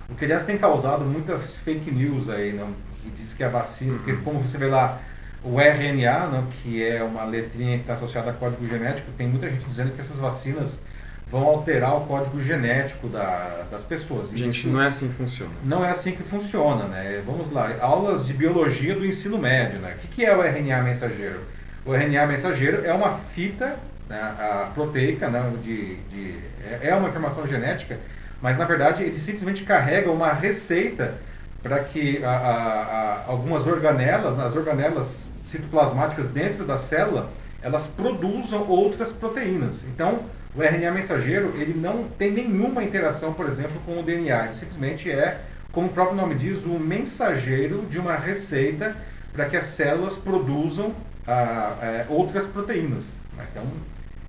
[0.08, 2.68] O que, aliás, tem causado muitas fake news aí, não?
[3.02, 4.98] que diz que a vacina, porque como você vê lá,
[5.42, 9.48] o RNA, não, que é uma letrinha que está associada a código genético, tem muita
[9.50, 10.82] gente dizendo que essas vacinas
[11.30, 14.32] vão alterar o código genético da- das pessoas.
[14.32, 15.50] E Gente, isso- não é assim que funciona.
[15.64, 17.22] não é assim que funciona, né?
[17.26, 19.94] Vamos lá, aulas de biologia do ensino médio, né?
[19.96, 21.40] O que, que é o RNA mensageiro?
[21.84, 23.76] O RNA mensageiro é uma fita
[24.08, 27.98] né, a proteica, né, de, de, é- é uma informação genética,
[28.44, 31.14] mas na verdade ele simplesmente carrega uma receita
[31.62, 35.06] para que a- a- a- algumas organelas, as organelas
[35.44, 37.30] citoplasmáticas dentro da célula,
[37.62, 39.84] elas produzam outras proteínas.
[39.84, 40.20] Então,
[40.54, 44.44] o RNA mensageiro, ele não tem nenhuma interação, por exemplo, com o DNA.
[44.44, 45.38] Ele simplesmente é,
[45.72, 48.94] como o próprio nome diz, o mensageiro de uma receita
[49.32, 50.92] para que as células produzam
[51.26, 53.20] ah, eh, outras proteínas.
[53.38, 53.46] né?
[53.50, 53.62] Então,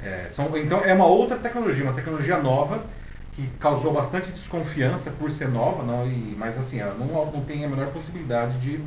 [0.01, 2.81] é, são, então, é uma outra tecnologia, uma tecnologia nova
[3.35, 7.65] que causou bastante desconfiança por ser nova, não, e, mas assim, ela não, não tem
[7.65, 8.79] a menor possibilidade de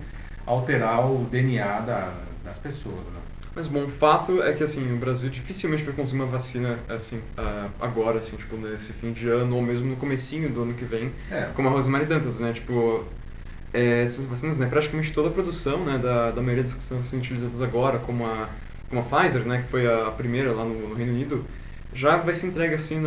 [0.46, 3.06] alterar o DNA da- das pessoas.
[3.08, 3.20] Né?
[3.54, 7.20] Mas bom, o fato é que assim, o Brasil dificilmente vai conseguir uma vacina assim,
[7.36, 10.84] ah, agora, assim, tipo, nesse fim de ano ou mesmo no comecinho do ano que
[10.84, 12.52] vem, É, como a Rosemary Dantas, né?
[12.52, 13.04] Tipo,
[13.72, 17.02] é, essas vacinas, né, praticamente toda a produção, né, da, da maioria das que estão
[17.04, 18.48] sendo utilizadas agora, como a,
[18.88, 21.44] como a Pfizer, né, que foi a primeira lá no, no Reino Unido,
[21.94, 23.02] já vai ser entregue assim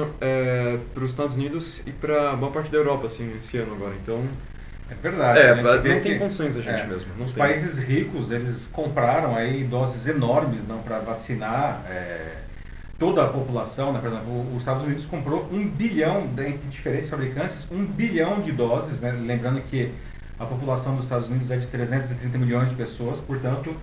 [0.93, 3.93] para os Estados Unidos e para boa parte da Europa assim esse ano agora.
[4.01, 4.23] Então,
[4.89, 5.39] É verdade.
[5.39, 7.07] É, não tem que- condições a gente é, mesmo.
[7.17, 7.41] Não Os tem.
[7.43, 12.35] países ricos, eles compraram aí doses enormes não para vacinar é,
[12.99, 13.93] toda a população.
[13.93, 13.99] Né?
[13.99, 18.99] Por exemplo, os Estados Unidos comprou um bilhão, entre diferentes fabricantes, um bilhão de doses.
[19.01, 19.11] Né?
[19.13, 19.91] Lembrando que
[20.37, 23.73] a população dos Estados Unidos é de 330 milhões de pessoas, portanto,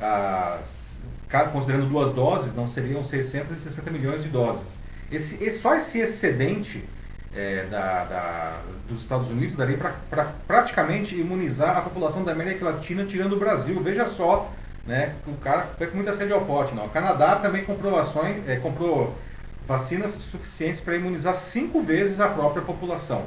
[0.00, 0.93] as-
[1.42, 4.82] considerando duas doses, não seriam 660 milhões de doses.
[5.10, 6.84] Esse, só esse excedente
[7.34, 13.04] é, da, da- dos Estados Unidos daria para praticamente imunizar a população da América Latina,
[13.04, 13.80] tirando o Brasil.
[13.82, 14.50] Veja só,
[14.86, 16.74] né, o cara foi com muita sede ao pote.
[16.74, 16.86] Não.
[16.86, 19.16] O Canadá também comprou, ações, é, comprou
[19.66, 23.24] vacinas suficientes para imunizar cinco vezes a própria população.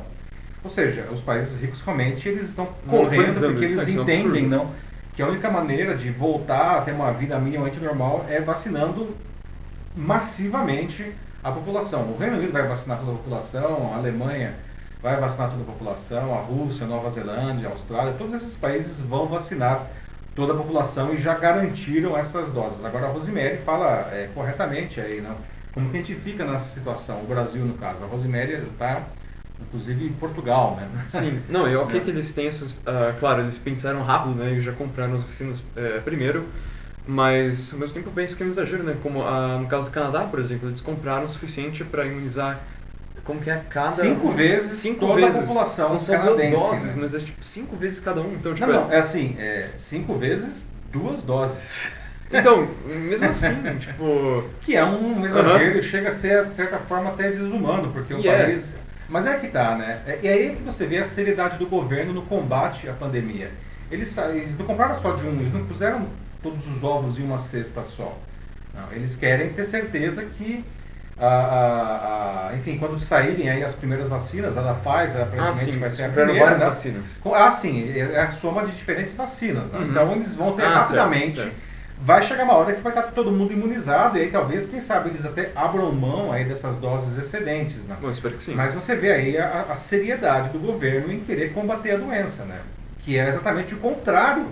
[0.64, 4.46] Ou seja, os países ricos realmente eles estão correndo Monopolizando, porque eles é um entendem
[4.46, 4.50] absurdo.
[4.50, 4.72] não,
[5.18, 9.18] que a única maneira de voltar a ter uma vida minimamente normal é vacinando
[9.96, 11.12] massivamente
[11.44, 12.04] a população.
[12.12, 14.54] O Reino Unido vai vacinar toda a população, a Alemanha
[15.02, 19.26] vai vacinar toda a população, a Rússia, Nova Zelândia, a Austrália, todos esses países vão
[19.26, 19.88] vacinar
[20.36, 22.86] toda a população e já garantiram essas doses.
[22.86, 25.36] Agora a Rosemary fala é, corretamente aí, não?
[25.74, 27.22] Como que a gente fica nessa situação?
[27.22, 28.04] O Brasil, no caso.
[28.04, 29.02] A Rosemary está,
[29.62, 30.88] inclusive, em Portugal, né?
[31.08, 32.04] Sim, não, eu ok É.
[32.04, 32.76] que eles têm essas.
[32.86, 34.52] ah, claro, eles pensaram rápido, né?
[34.54, 36.46] E já compraram as vacinas eh, primeiro.
[37.10, 38.96] Mas ao mesmo tempo eu penso que é um exagero, né?
[39.02, 42.60] Como ah, no caso do Canadá, por exemplo, eles compraram o suficiente para imunizar.
[43.24, 43.90] Como que é cada.
[43.92, 45.38] Cinco vezes cinco toda vezes.
[45.38, 46.50] a população São só canadense.
[46.56, 47.02] duas doses, né?
[47.02, 48.34] mas é tipo cinco vezes cada um.
[48.34, 48.68] Então, tipo.
[48.68, 51.88] Não, é- não, é assim, é cinco vezes duas doses.
[52.30, 54.44] Então, mesmo assim, tipo.
[54.60, 58.20] Que é um exagero e chega a ser, de certa forma, até desumano, porque o
[58.20, 58.44] E é.
[58.48, 58.76] país.
[59.10, 60.02] Mas é que tá, né?
[60.06, 63.50] É, e aí que você vê a seriedade do governo no combate à pandemia.
[63.90, 66.06] Eles, eles não compraram só de um, eles não puseram
[66.44, 68.18] todos os ovos em uma cesta só.
[68.74, 70.64] Não, eles querem ter certeza que,
[72.58, 76.04] enfim, quando saírem aí as primeiras vacinas, a da Pfizer Ah, aparentemente sim, vai ser
[76.04, 76.66] a primeira, né?
[76.66, 77.20] vacinas.
[77.34, 79.72] Ah, sim, é é a soma de diferentes vacinas.
[79.72, 79.80] Né?
[79.80, 79.86] Uhum.
[79.90, 81.32] Então eles vão ter Ah, certo, rapidamente.
[81.36, 81.67] certo.
[82.00, 85.10] Vai chegar uma hora que vai estar todo mundo imunizado e aí talvez, quem sabe,
[85.10, 87.86] eles até abram mão aí dessas doses excedentes.
[87.86, 87.98] Né?
[88.00, 88.54] Bom, espero que sim.
[88.54, 92.62] Mas você vê aí a, a seriedade do governo em querer combater a doença, né?
[93.00, 94.46] que é exatamente o contrário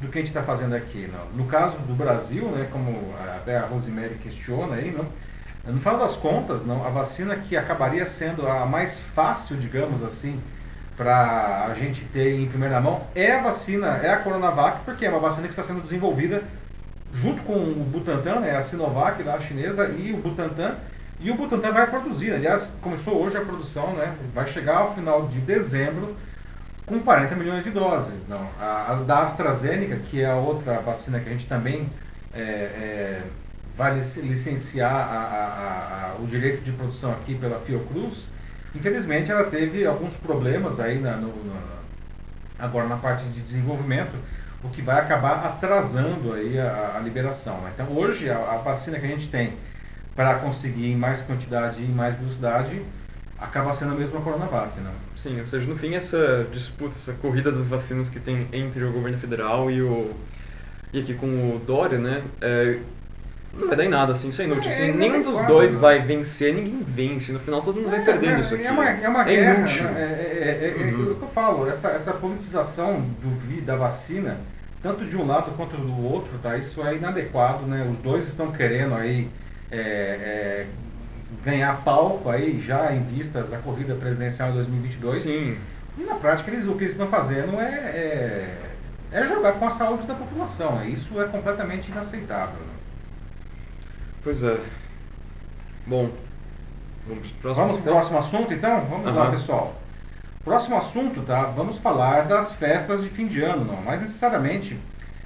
[0.00, 1.08] do que a gente está fazendo aqui.
[1.12, 1.24] Não?
[1.36, 5.06] No caso do Brasil, né, como até a Rosemary questiona aí, não?
[5.72, 10.40] no final das contas, não, a vacina que acabaria sendo a mais fácil, digamos assim,
[10.96, 15.10] para a gente ter em primeira mão é a vacina, é a Coronavac, porque é
[15.10, 16.42] uma vacina que está sendo desenvolvida
[17.14, 20.74] junto com o Butantan, né, a Sinovac da chinesa e o Butantan,
[21.20, 22.32] e o Butantan vai produzir.
[22.32, 26.16] Aliás, começou hoje a produção, né, vai chegar ao final de dezembro
[26.86, 28.26] com 40 milhões de doses.
[28.28, 28.48] Não.
[28.60, 31.88] A, a da AstraZeneca, que é a outra vacina que a gente também
[32.32, 33.22] é, é,
[33.76, 38.28] vai lic- licenciar a- a- a- a- o direito de produção aqui pela Fiocruz,
[38.74, 41.78] infelizmente ela teve alguns problemas aí na, no- no-
[42.58, 44.12] agora na parte de desenvolvimento,
[44.62, 47.60] o que vai acabar atrasando aí a, a liberação.
[47.60, 47.70] né?
[47.74, 49.54] Então hoje a, a vacina que a gente tem
[50.14, 52.82] para conseguir em mais quantidade e mais velocidade
[53.38, 54.78] acaba sendo a mesma Coronavac.
[54.80, 54.90] Né?
[55.14, 58.92] Sim, ou seja, no fim essa disputa, essa corrida das vacinas que tem entre o
[58.92, 60.14] governo federal e o
[60.92, 62.78] e aqui com o Dória, né, é,
[63.54, 64.70] não vai dar em nada, assim, isso é inútil.
[64.70, 65.80] É, assim, é nenhum dos dois né?
[65.80, 67.32] vai vencer, ninguém vence.
[67.32, 68.64] No final todo mundo vai perder é, nisso aqui.
[68.64, 69.84] É uma, é uma É guerra, inútil.
[69.84, 70.00] né?
[70.00, 71.12] é, é, é, é Uhum.
[71.12, 74.36] o que eu falo, essa, essa politização do da vacina,
[74.82, 76.56] tanto de um lado quanto do outro, tá?
[76.56, 77.86] isso é inadequado, né?
[77.90, 79.28] Os dois estão querendo aí
[79.70, 80.66] é, é,
[81.44, 85.16] ganhar palco aí já em vistas da corrida presidencial em 2022.
[85.16, 85.56] Sim,
[85.98, 88.58] E na prática eles, o que eles estão fazendo é, é,
[89.12, 90.84] é jogar com a saúde da população.
[90.86, 92.67] Isso é completamente inaceitável.
[94.28, 94.60] Pois é.
[95.86, 96.10] Bom,
[97.06, 97.52] vamos para.
[97.54, 98.84] Vamos para o próximo assunto então?
[98.90, 99.74] Vamos lá, pessoal.
[100.44, 101.44] Próximo assunto, tá?
[101.44, 104.78] Vamos falar das festas de fim de ano, não, mais necessariamente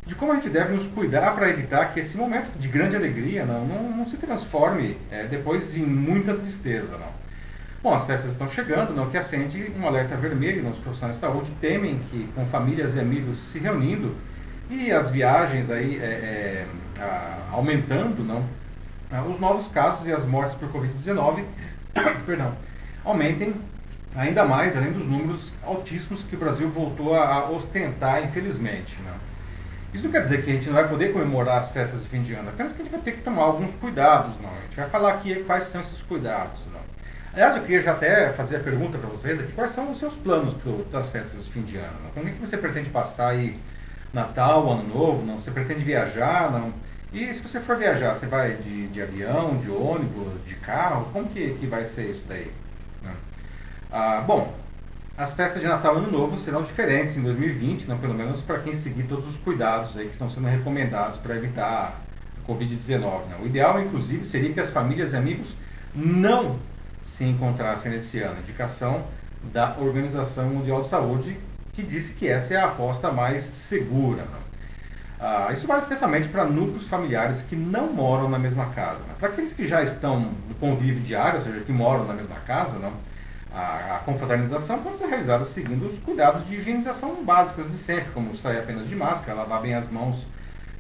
[0.07, 3.45] de como a gente deve nos cuidar para evitar que esse momento de grande alegria
[3.45, 7.11] não, não, não se transforme é, depois em muita tristeza, não.
[7.83, 11.21] Bom, as festas estão chegando, não, que acende um alerta vermelho, não, os profissionais de
[11.21, 14.15] saúde temem que com famílias e amigos se reunindo
[14.71, 16.67] e as viagens aí é, é,
[17.01, 18.45] a- aumentando, não,
[19.21, 21.45] os novos casos e as mortes por Covid-19
[22.27, 22.53] perdão,
[23.05, 23.55] aumentem
[24.15, 29.01] ainda mais, além dos números altíssimos que o Brasil voltou a, a ostentar, infelizmente.
[29.03, 29.13] Né?
[29.93, 32.23] Isso não quer dizer que a gente não vai poder comemorar as festas de fim
[32.23, 34.41] de ano, apenas que a gente vai ter que tomar alguns cuidados.
[34.41, 34.51] Não?
[34.51, 36.61] A gente vai falar aqui quais são esses cuidados.
[36.73, 36.81] Não?
[37.33, 40.17] Aliás, eu queria já até fazer a pergunta para vocês aqui, quais são os seus
[40.17, 40.55] planos
[40.91, 41.95] para as festas de fim de ano?
[42.05, 42.11] Não?
[42.11, 43.59] Como é que você pretende passar aí
[44.13, 45.25] Natal, Ano Novo?
[45.25, 45.39] Não?
[45.39, 46.51] Você pretende viajar?
[46.51, 46.73] Não?
[47.13, 51.09] E se você for viajar, você vai de, de avião, de ônibus, de carro?
[51.13, 52.51] Como que, que vai ser isso daí?
[53.03, 53.15] né?
[53.91, 54.55] Ah, bom,
[55.17, 58.59] as festas de Natal e Ano Novo serão diferentes em 2020, não, pelo menos para
[58.61, 62.03] quem seguir todos os cuidados aí que estão sendo recomendados para evitar
[62.43, 63.27] a Covid-19.
[63.27, 63.37] Né?
[63.43, 65.55] O ideal, inclusive, seria que as famílias e amigos
[65.95, 66.59] não
[67.03, 68.41] se encontrassem nesse ano.
[68.41, 69.05] Indicação
[69.53, 71.37] da Organização Mundial de Saúde,
[71.75, 74.23] que disse que essa é a aposta mais segura.
[74.23, 74.39] Né?
[75.25, 78.99] Ah, isso vale especialmente para núcleos familiares que não moram na mesma casa.
[79.05, 79.15] Né?
[79.21, 82.77] Para aqueles que já estão no convívio diário, ou seja, que moram na mesma casa,
[82.81, 82.93] não,
[83.55, 88.35] a, a confraternização pode ser realizada seguindo os cuidados de higienização básicos de sempre, como
[88.35, 90.27] sair apenas de máscara, lavar bem as mãos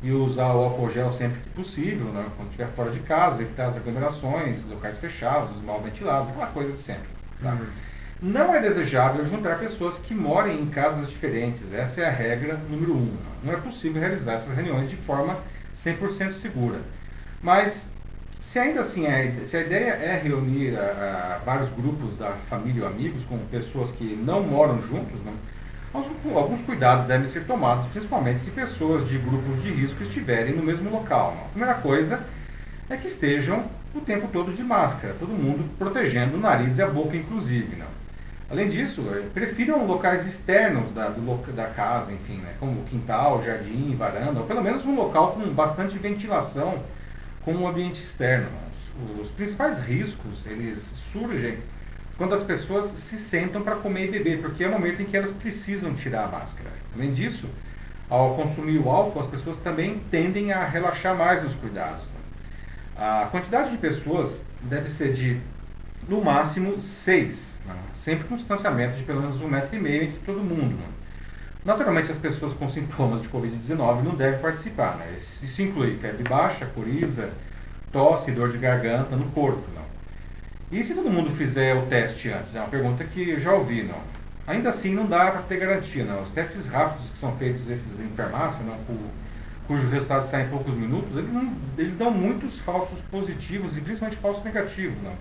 [0.02, 2.26] e usar o álcool gel sempre que possível, né?
[2.36, 6.80] quando estiver fora de casa, evitar as aglomerações, locais fechados, mal ventilados, aquela coisa de
[6.80, 7.08] sempre.
[7.40, 7.52] Tá?
[7.52, 7.66] Uhum.
[8.22, 12.94] Não é desejável juntar pessoas que morem em casas diferentes, essa é a regra número
[12.94, 13.16] um.
[13.42, 15.38] Não é possível realizar essas reuniões de forma
[15.74, 16.78] 100% segura.
[17.42, 17.92] Mas
[18.40, 22.84] se ainda assim, é, se a ideia é reunir a, a vários grupos da família
[22.84, 25.32] ou amigos com pessoas que não moram juntos, né,
[25.92, 30.88] alguns cuidados devem ser tomados, principalmente se pessoas de grupos de risco estiverem no mesmo
[30.90, 31.32] local.
[31.32, 31.42] Né.
[31.44, 32.24] A primeira coisa
[32.88, 36.86] é que estejam o tempo todo de máscara, todo mundo protegendo o nariz e a
[36.86, 37.74] boca, inclusive.
[37.74, 37.84] Né.
[38.52, 43.96] Além disso, é, prefiram locais externos da, do, da casa, enfim, né, como quintal, jardim,
[43.96, 46.82] varanda, ou pelo menos um local com bastante ventilação
[47.42, 48.48] com o ambiente externo.
[49.18, 51.58] Os, os principais riscos eles surgem
[52.18, 55.16] quando as pessoas se sentam para comer e beber, porque é o momento em que
[55.16, 56.68] elas precisam tirar a máscara.
[56.94, 57.48] Além disso,
[58.10, 62.10] ao consumir o álcool, as pessoas também tendem a relaxar mais nos cuidados.
[62.10, 62.20] Né?
[62.98, 65.40] A quantidade de pessoas deve ser de,
[66.08, 67.74] no máximo, seis, né?
[67.94, 70.74] sempre com distanciamento de pelo menos um metro e meio entre todo mundo.
[70.74, 70.86] Né?
[71.64, 74.96] Naturalmente, as pessoas com sintomas de Covid-19 não devem participar.
[74.96, 75.14] Né?
[75.16, 77.30] Isso inclui febre baixa, coriza,
[77.92, 79.62] tosse, dor de garganta no corpo.
[79.74, 79.82] Não?
[80.76, 82.56] E se todo mundo fizer o teste antes?
[82.56, 83.84] É uma pergunta que eu já ouvi.
[83.84, 84.00] Não?
[84.44, 86.04] Ainda assim, não dá para ter garantia.
[86.04, 86.22] Não?
[86.22, 88.76] Os testes rápidos que são feitos esses em farmácia, não,
[89.68, 94.18] cujo resultado sai em poucos minutos, eles, não, eles dão muitos falsos positivos e principalmente
[94.18, 95.00] falsos negativos.
[95.00, 95.14] Não?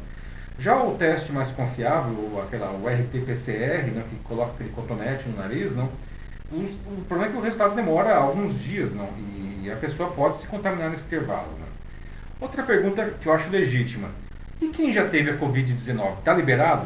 [0.62, 5.76] Já o teste mais confiável, aquela, o RT-PCR, né, que coloca aquele cotonete no nariz,
[5.76, 5.90] não,
[6.52, 9.10] o problema é que o resultado demora alguns dias, não?
[9.64, 11.48] E a pessoa pode se contaminar nesse intervalo.
[11.60, 11.66] Né?
[12.40, 14.10] Outra pergunta que eu acho legítima:
[14.62, 16.20] e quem já teve a Covid-19?
[16.20, 16.86] Está liberado?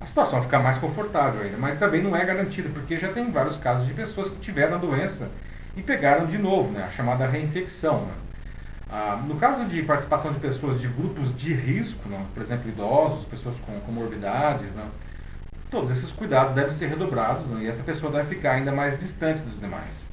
[0.00, 3.58] A situação fica mais confortável ainda, mas também não é garantida, porque já tem vários
[3.58, 5.30] casos de pessoas que tiveram a doença
[5.76, 6.82] e pegaram de novo, né?
[6.82, 8.06] a chamada reinfecção.
[8.06, 8.23] Né?
[8.90, 12.24] Ah, no caso de participação de pessoas de grupos de risco, né?
[12.32, 14.84] por exemplo, idosos, pessoas com comorbidades, né?
[15.70, 19.42] Todos esses cuidados devem ser redobrados né, e essa pessoa deve ficar ainda mais distante
[19.42, 20.10] dos demais.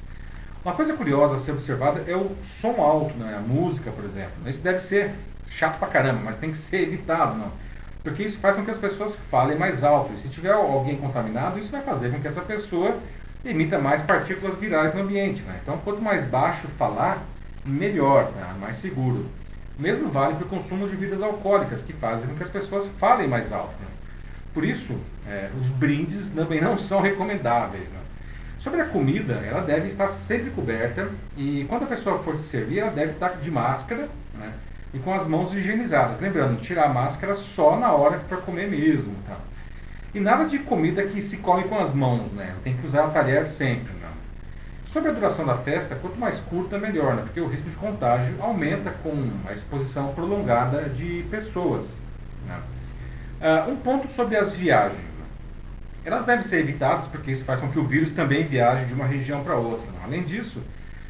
[0.64, 4.32] Uma coisa curiosa a ser observada é o som alto, né, a música, por exemplo.
[4.46, 5.14] Isso deve ser
[5.48, 7.52] chato pra caramba, mas tem que ser evitado, não?
[8.02, 10.12] Porque isso faz com que as pessoas falem mais alto.
[10.14, 12.98] E se tiver alguém contaminado, isso vai fazer com que essa pessoa
[13.44, 15.42] emita mais partículas virais no ambiente.
[15.42, 15.60] Né?
[15.62, 17.22] Então, quanto mais baixo falar,
[17.64, 18.54] melhor, né?
[18.60, 19.26] mais seguro.
[19.78, 22.88] O mesmo vale para o consumo de bebidas alcoólicas, que fazem com que as pessoas
[22.98, 23.74] falem mais alto.
[23.80, 23.88] Né?
[24.52, 27.90] Por isso, é, os brindes também não são recomendáveis.
[27.90, 27.98] Né?
[28.58, 32.78] Sobre a comida, ela deve estar sempre coberta e quando a pessoa for se servir,
[32.80, 34.52] ela deve estar de máscara né?
[34.92, 36.20] e com as mãos higienizadas.
[36.20, 39.16] Lembrando, tirar a máscara só na hora que for comer mesmo.
[39.26, 39.36] Tá?
[40.14, 42.54] E nada de comida que se come com as mãos, né?
[42.62, 43.91] tem que usar a talher sempre.
[44.92, 47.22] Sobre a duração da festa, quanto mais curta, melhor, né?
[47.22, 52.02] porque o risco de contágio aumenta com a exposição prolongada de pessoas.
[52.46, 52.60] Né?
[53.40, 55.00] Uh, um ponto sobre as viagens.
[55.00, 55.24] Né?
[56.04, 59.06] Elas devem ser evitadas porque isso faz com que o vírus também viaje de uma
[59.06, 59.86] região para outra.
[59.86, 59.98] Né?
[60.04, 60.62] Além disso,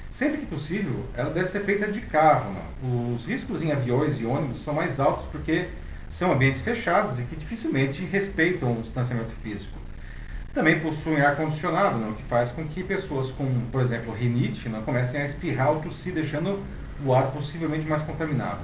[0.09, 2.53] sempre que possível, ela deve ser feita de carro.
[2.53, 2.63] Né?
[3.13, 5.67] Os riscos em aviões e ônibus são mais altos porque
[6.09, 9.77] são ambientes fechados e que dificilmente respeitam o distanciamento físico.
[10.55, 12.09] Também possuem ar-condicionado, né?
[12.11, 14.83] o que faz com que pessoas com, por exemplo, rinite né?
[14.85, 16.63] comecem a espirrar ou tossir, deixando
[17.05, 18.61] o ar possivelmente mais contaminado.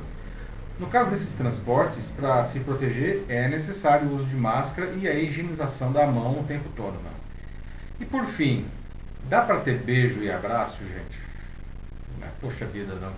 [0.78, 5.14] No caso desses transportes, para se proteger, é necessário o uso de máscara e a
[5.14, 6.92] higienização da mão o tempo todo.
[6.92, 7.10] Né?
[8.00, 8.66] E por fim,
[9.28, 11.18] dá para ter beijo e abraço, gente?
[12.20, 12.28] Né?
[12.40, 13.12] Poxa vida, não.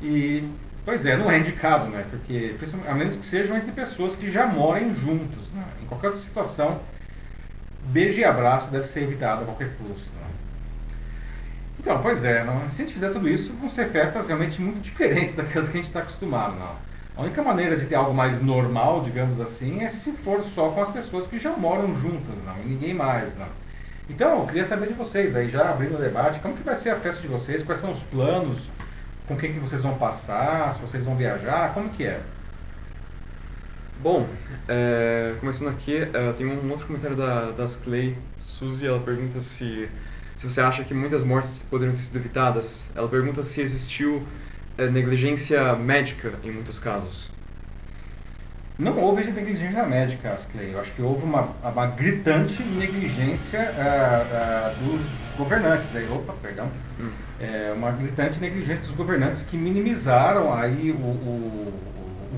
[0.00, 0.48] E,
[0.86, 2.06] pois é, não é indicado, né?
[2.08, 2.56] Porque,
[2.88, 5.50] a menos que sejam entre pessoas que já morem juntos.
[5.52, 5.64] Né?
[5.82, 6.80] Em qualquer situação,
[7.86, 10.08] beijo e abraço deve ser evitado a qualquer custo.
[10.14, 10.26] Né?
[11.78, 14.80] Então, pois é, não, se a gente fizer tudo isso, vão ser festas realmente muito
[14.80, 16.54] diferentes daquelas que a gente está acostumado.
[16.58, 16.76] Não.
[17.16, 20.80] A única maneira de ter algo mais normal, digamos assim, é se for só com
[20.80, 23.36] as pessoas que já moram juntas, não, e ninguém mais.
[23.36, 23.46] Não.
[24.10, 26.90] Então, eu queria saber de vocês aí, já abrindo o debate, como que vai ser
[26.90, 28.68] a festa de vocês, quais são os planos,
[29.28, 32.20] com quem que vocês vão passar, se vocês vão viajar, como que é?
[34.04, 34.28] Bom,
[34.68, 38.14] é, começando aqui, é, tem um outro comentário da das Clay.
[38.38, 39.88] Suzy, ela pergunta se,
[40.36, 42.90] se você acha que muitas mortes poderiam ter sido evitadas.
[42.94, 44.22] Ela pergunta se existiu
[44.76, 47.30] é, negligência médica em muitos casos.
[48.78, 50.74] Não houve negligência médica, Asclay.
[50.74, 55.06] Eu acho que houve uma, uma gritante negligência uh, uh, dos
[55.38, 55.96] governantes.
[55.96, 56.68] Aí, opa, perdão.
[57.00, 57.08] Hum.
[57.40, 61.93] É, uma gritante negligência dos governantes que minimizaram aí o, o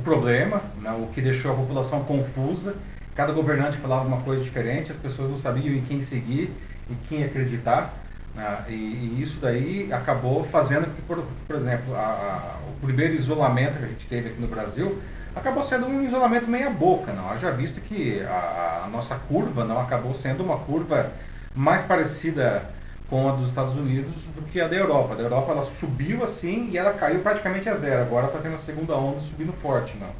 [0.07, 2.77] problema, né, o que deixou a população confusa.
[3.17, 6.55] Cada governante falava uma coisa diferente, as pessoas não sabiam em quem seguir,
[6.89, 7.93] em quem acreditar.
[8.33, 13.15] Né, e, e, isso daí acabou fazendo que, por, por exemplo, a, a, o primeiro
[13.15, 14.97] isolamento que a gente teve aqui no Brasil
[15.35, 17.29] acabou sendo um isolamento meia boca, não.
[17.29, 21.13] Haja visto que a, a, nossa curva não acabou sendo uma curva
[21.55, 22.63] mais parecida
[23.09, 25.15] com a dos Estados Unidos do que a da Europa.
[25.15, 28.03] A da Europa ela subiu assim e ela caiu praticamente a zero.
[28.03, 30.11] Agora está tendo a segunda onda subindo forte, não.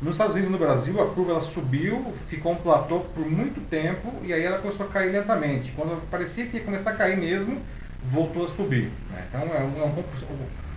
[0.00, 3.60] Nos Estados Unidos e no Brasil, a curva ela subiu, ficou um platô por muito
[3.68, 5.72] tempo e aí ela começou a cair lentamente.
[5.72, 7.60] Quando parecia que ia começar a cair mesmo,
[8.04, 8.92] voltou a subir.
[9.10, 9.24] Né?
[9.28, 10.04] Então, é um, é um,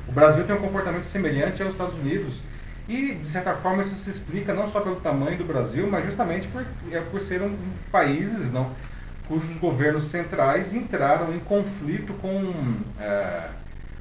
[0.08, 2.42] o Brasil tem um comportamento semelhante aos Estados Unidos
[2.90, 6.48] e, de certa forma, isso se explica não só pelo tamanho do Brasil, mas justamente
[6.48, 7.56] por, é, por ser um,
[7.92, 8.72] países não,
[9.32, 12.54] cujos governos centrais entraram em conflito com,
[13.00, 13.48] é,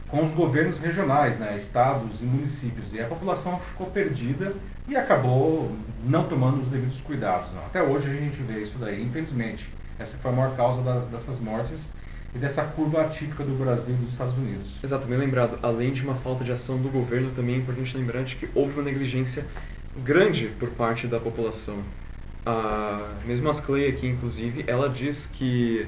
[0.08, 2.92] com os governos regionais, né, estados e municípios.
[2.92, 4.52] E a população ficou perdida
[4.88, 5.70] e acabou
[6.04, 7.52] não tomando os devidos cuidados.
[7.52, 7.64] Não.
[7.64, 9.72] Até hoje a gente vê isso daí, infelizmente.
[10.00, 11.92] Essa foi a maior causa das, dessas mortes
[12.34, 14.82] e dessa curva atípica do Brasil e dos Estados Unidos.
[14.82, 15.60] Exato, bem lembrado.
[15.62, 18.72] Além de uma falta de ação do governo, também é importante lembrar de que houve
[18.72, 19.46] uma negligência
[20.02, 21.84] grande por parte da população.
[22.44, 23.12] A,
[23.50, 25.86] as Clay aqui, inclusive, ela diz que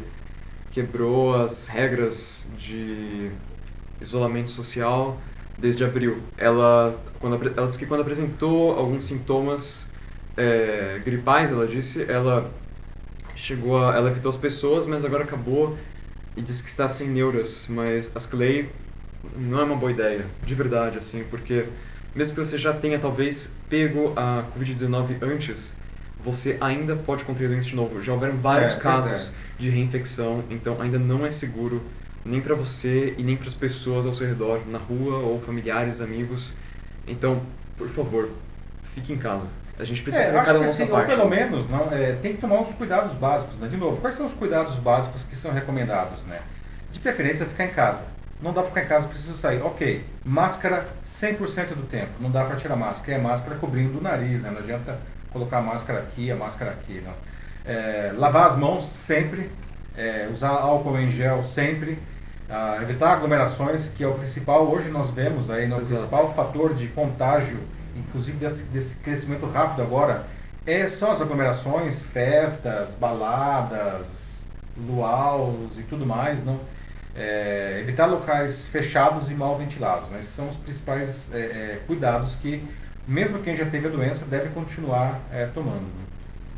[0.70, 3.30] quebrou as regras de
[4.00, 5.20] isolamento social
[5.58, 6.22] desde abril.
[6.36, 9.88] Ela, quando, ela disse que quando apresentou alguns sintomas
[10.36, 12.50] é, gripais, ela disse, ela
[13.34, 15.76] chegou a, ela evitou as pessoas, mas agora acabou
[16.36, 18.68] e diz que está sem neuras, mas as Clay
[19.36, 21.66] não é uma boa ideia, de verdade, assim, porque
[22.14, 25.76] mesmo que você já tenha talvez pego a Covid-19 antes,
[26.24, 28.02] você ainda pode contrair doença de novo.
[28.02, 29.62] Já houveram vários é, casos é.
[29.62, 31.82] de reinfecção, então ainda não é seguro
[32.24, 36.00] nem para você e nem para as pessoas ao seu redor, na rua ou familiares,
[36.00, 36.52] amigos.
[37.06, 37.42] Então,
[37.76, 38.30] por favor,
[38.94, 39.46] fique em casa.
[39.78, 41.10] A gente precisa é, fazer cada nossa parte.
[41.10, 43.66] Ou pelo menos, não, é, tem que tomar os cuidados básicos, né?
[43.66, 46.40] De novo, quais são os cuidados básicos que são recomendados, né?
[46.92, 48.04] De preferência, ficar em casa.
[48.40, 49.62] Não dá para ficar em casa, preciso sair.
[49.62, 52.10] Ok, máscara 100% do tempo.
[52.20, 53.18] Não dá para tirar máscara.
[53.18, 54.50] É máscara cobrindo o nariz, né?
[54.50, 54.98] Não adianta
[55.32, 57.14] colocar a máscara aqui, a máscara aqui, não.
[57.64, 59.50] É, lavar as mãos sempre.
[59.96, 61.98] É, usar álcool em gel sempre.
[62.82, 67.58] Evitar aglomerações, que é o principal, hoje nós vemos aí, né, principal fator de contágio
[67.96, 70.26] inclusive desse, desse crescimento rápido agora,
[70.66, 76.60] é, são as aglomerações, festas, baladas, luaus e tudo mais, não?
[77.14, 80.08] É, evitar locais fechados e mal ventilados.
[80.08, 80.20] Né?
[80.20, 82.66] Esses são os principais é, é, cuidados que,
[83.06, 85.82] mesmo quem já teve a doença, deve continuar é, tomando.
[85.82, 86.04] Né?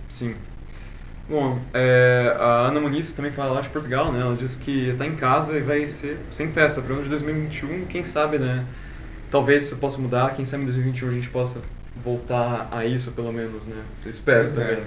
[0.08, 0.34] Sim.
[1.28, 4.20] Bom, é, a Ana Muniz também fala lá de Portugal, né?
[4.20, 6.82] Ela diz que está em casa e vai ser sem festa.
[6.82, 8.64] Para o ano de 2021, quem sabe, né?
[9.34, 11.60] talvez isso possa mudar, quem sabe em 2021 a gente possa
[12.04, 13.82] voltar a isso pelo menos, né?
[14.04, 14.64] Eu espero pois é.
[14.64, 14.84] também.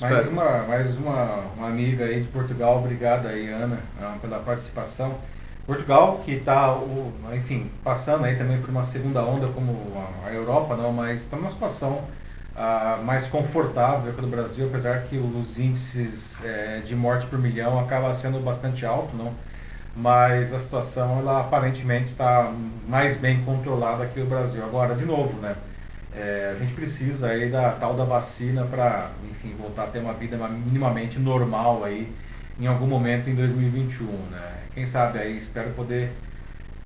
[0.00, 0.08] É.
[0.08, 5.18] Mais, uma, mais uma, uma amiga aí de Portugal, obrigado aí Ana ah, pela participação.
[5.66, 6.76] Portugal que está,
[7.34, 9.74] enfim, passando aí também por uma segunda onda como
[10.26, 12.02] a Europa, não, mas está numa situação
[12.54, 17.38] uh, mais confortável que o do Brasil, apesar que os índices é, de morte por
[17.38, 19.32] milhão acaba sendo bastante alto, não?
[19.96, 22.52] mas a situação ela aparentemente está
[22.88, 24.64] mais bem controlada aqui no Brasil.
[24.64, 25.54] Agora, de novo, né?
[26.16, 30.12] É, a gente precisa aí da tal da vacina para, enfim, voltar a ter uma
[30.12, 32.12] vida minimamente normal aí
[32.58, 34.52] em algum momento em 2021, né?
[34.74, 36.10] Quem sabe aí, espero poder,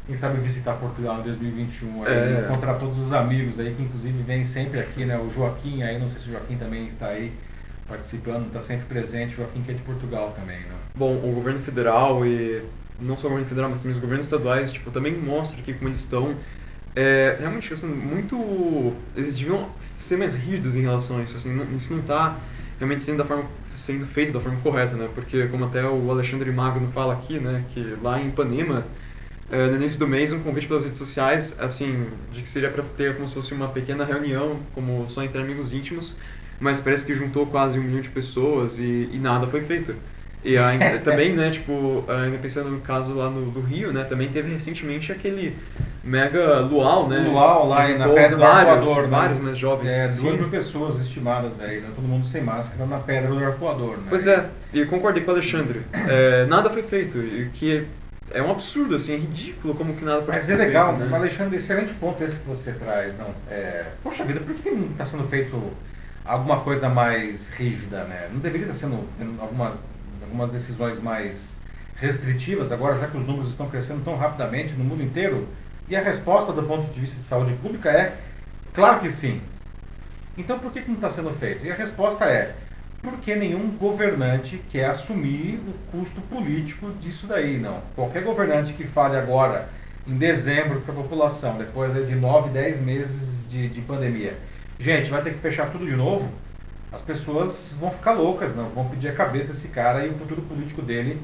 [0.07, 2.45] quem sabe visitar Portugal em 2021 aí, é.
[2.45, 5.19] encontrar todos os amigos aí que inclusive vêm sempre aqui, né?
[5.19, 7.33] O Joaquim aí, não sei se o Joaquim também está aí
[7.87, 10.75] participando, está sempre presente, Joaquim que é de Portugal também, né?
[10.95, 12.63] Bom, o governo federal e
[13.01, 15.89] não só o governo federal, mas também os governos estaduais, tipo, também mostram que como
[15.89, 16.35] eles estão.
[16.95, 18.95] É, realmente, assim, muito.
[19.17, 21.37] Eles deviam ser mais rígidos em relação a isso.
[21.37, 22.37] Assim, não, isso não está
[22.79, 23.45] realmente sendo, da forma,
[23.79, 25.09] sendo feito da forma correta, né?
[25.15, 27.65] Porque, como até o Alexandre Magno fala aqui, né?
[27.73, 28.85] Que lá em Ipanema,
[29.51, 32.83] é, no início do mês, um convite pelas redes sociais, assim, de que seria para
[32.83, 36.17] ter como se fosse uma pequena reunião, como só entre amigos íntimos,
[36.61, 39.95] mas parece que juntou quase um milhão de pessoas e, e nada foi feito.
[40.45, 40.57] E
[41.05, 45.11] também, né, tipo, ainda pensando no caso lá no, do Rio, né, também teve recentemente
[45.13, 45.57] aquele
[46.03, 47.19] mega luau, né?
[47.19, 49.09] Luau lá na Pedra do vários, Arcoador, né?
[49.09, 49.93] Vários mais jovens.
[49.93, 51.91] É, duas mil pessoas estimadas aí, né?
[51.95, 54.07] Todo mundo sem máscara na Pedra do Arcoador, né?
[54.09, 55.83] Pois é, e concordei com o Alexandre.
[56.09, 57.87] É, nada foi feito, e que
[58.31, 61.11] é um absurdo, assim, é ridículo como que nada pode Mas ser é legal, feito,
[61.11, 61.17] né?
[61.17, 63.35] Alexandre, excelente ponto esse que você traz, não?
[63.51, 65.61] É, poxa vida, por que não está sendo feito
[66.25, 68.29] alguma coisa mais rígida, né?
[68.33, 69.85] Não deveria estar sendo tendo algumas,
[70.29, 71.59] algumas decisões mais
[71.97, 75.49] restritivas agora, já que os números estão crescendo tão rapidamente no mundo inteiro?
[75.89, 78.15] E a resposta do ponto de vista de saúde pública é,
[78.75, 79.41] claro que sim.
[80.37, 81.65] Então por que, que não está sendo feito?
[81.65, 82.55] E a resposta é,
[83.03, 87.81] porque nenhum governante quer assumir o custo político disso daí, não.
[87.97, 89.69] Qualquer governante que fale agora,
[90.07, 94.37] em dezembro, para a população, depois de 9, 10 meses de, de pandemia,
[94.79, 96.31] gente, vai ter que fechar tudo de novo,
[96.93, 100.43] as pessoas vão ficar loucas, não, vão pedir a cabeça desse cara e o futuro
[100.43, 101.21] político dele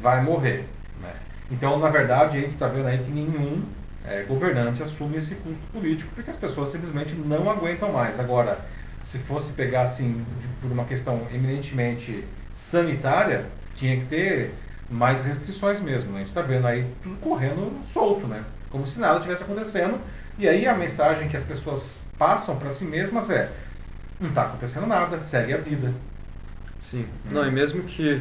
[0.00, 0.66] vai morrer.
[1.00, 1.12] Né?
[1.50, 3.62] Então, na verdade, a gente está vendo aí que nenhum
[4.04, 8.18] é, governante assume esse custo político, porque as pessoas simplesmente não aguentam mais.
[8.18, 8.58] Agora,
[9.02, 14.54] se fosse pegar assim, de, por uma questão eminentemente sanitária, tinha que ter
[14.90, 16.10] mais restrições mesmo.
[16.12, 16.16] né?
[16.16, 18.42] A gente está vendo aí tudo correndo solto, né?
[18.70, 20.00] Como se nada tivesse acontecendo.
[20.38, 23.50] E aí a mensagem que as pessoas passam para si mesmas é:
[24.20, 25.92] não está acontecendo nada, segue a vida.
[26.78, 27.06] Sim.
[27.26, 27.30] Hum.
[27.32, 28.20] Não, e mesmo que,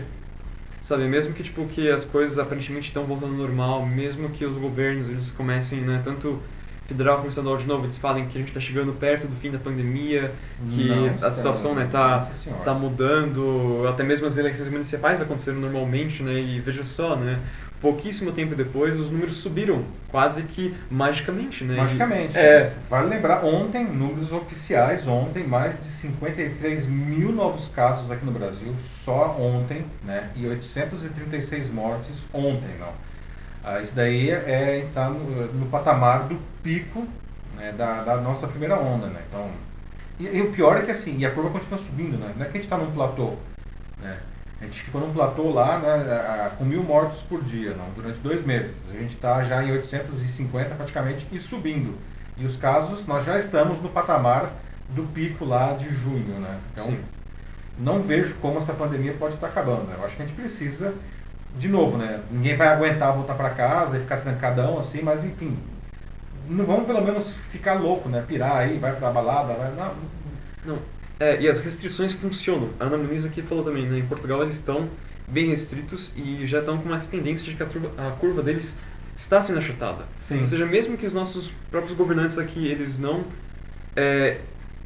[0.81, 4.57] sabe, mesmo que, tipo, que as coisas aparentemente estão voltando ao normal, mesmo que os
[4.57, 6.41] governos, eles comecem, né, tanto
[6.87, 9.51] federal como estadual de novo, eles falem que a gente está chegando perto do fim
[9.51, 10.31] da pandemia,
[10.71, 15.59] que Não, a situação, né, tá, Nossa tá mudando, até mesmo as eleições municipais aconteceram
[15.59, 17.39] normalmente, né, e veja só, né,
[17.81, 21.75] pouquíssimo tempo depois os números subiram, quase que magicamente, né.
[21.75, 22.37] Magicamente.
[22.37, 28.31] É, Vale lembrar, ontem, números oficiais, ontem, mais de 53 mil novos casos aqui no
[28.31, 30.29] Brasil, só ontem, né?
[30.35, 32.91] E 836 mortes ontem, não.
[33.63, 37.05] Ah, isso daí é está no, no patamar do pico
[37.57, 39.21] né, da, da nossa primeira onda, né?
[39.27, 39.49] Então,
[40.19, 42.33] e, e o pior é que assim, e a curva continua subindo, né?
[42.35, 43.33] Não é que a gente está num platô,
[44.01, 44.17] né?
[44.59, 48.19] A gente ficou num platô lá né, a- com mil mortos por dia, não, durante
[48.19, 48.89] dois meses.
[48.89, 51.95] A gente está já em 850 praticamente e subindo.
[52.37, 54.51] E os casos, nós já estamos no patamar
[54.89, 56.57] do pico lá de junho, né?
[56.71, 56.99] Então, Sim.
[57.77, 59.83] não vejo como essa pandemia pode estar acabando.
[59.83, 59.95] né?
[59.97, 60.93] Eu acho que a gente precisa,
[61.57, 62.19] de novo, né?
[62.31, 65.57] Ninguém vai aguentar voltar para casa e ficar trancadão assim, mas enfim,
[66.49, 68.23] não vamos pelo menos ficar louco, né?
[68.27, 69.71] Pirar aí, vai pra balada, vai...
[69.75, 69.93] Não,
[70.65, 70.79] Não.
[71.19, 72.69] É, e as restrições funcionam.
[72.79, 73.97] A Ana Muniz aqui falou também, né?
[73.99, 74.87] Em Portugal eles estão
[75.27, 78.77] bem restritos e já estão com essa tendência de que a, turva- a curva deles
[79.15, 80.05] está sendo achatada.
[80.17, 80.41] Sim.
[80.41, 83.25] Ou seja, mesmo que os nossos próprios governantes aqui, eles não
[83.95, 84.39] é,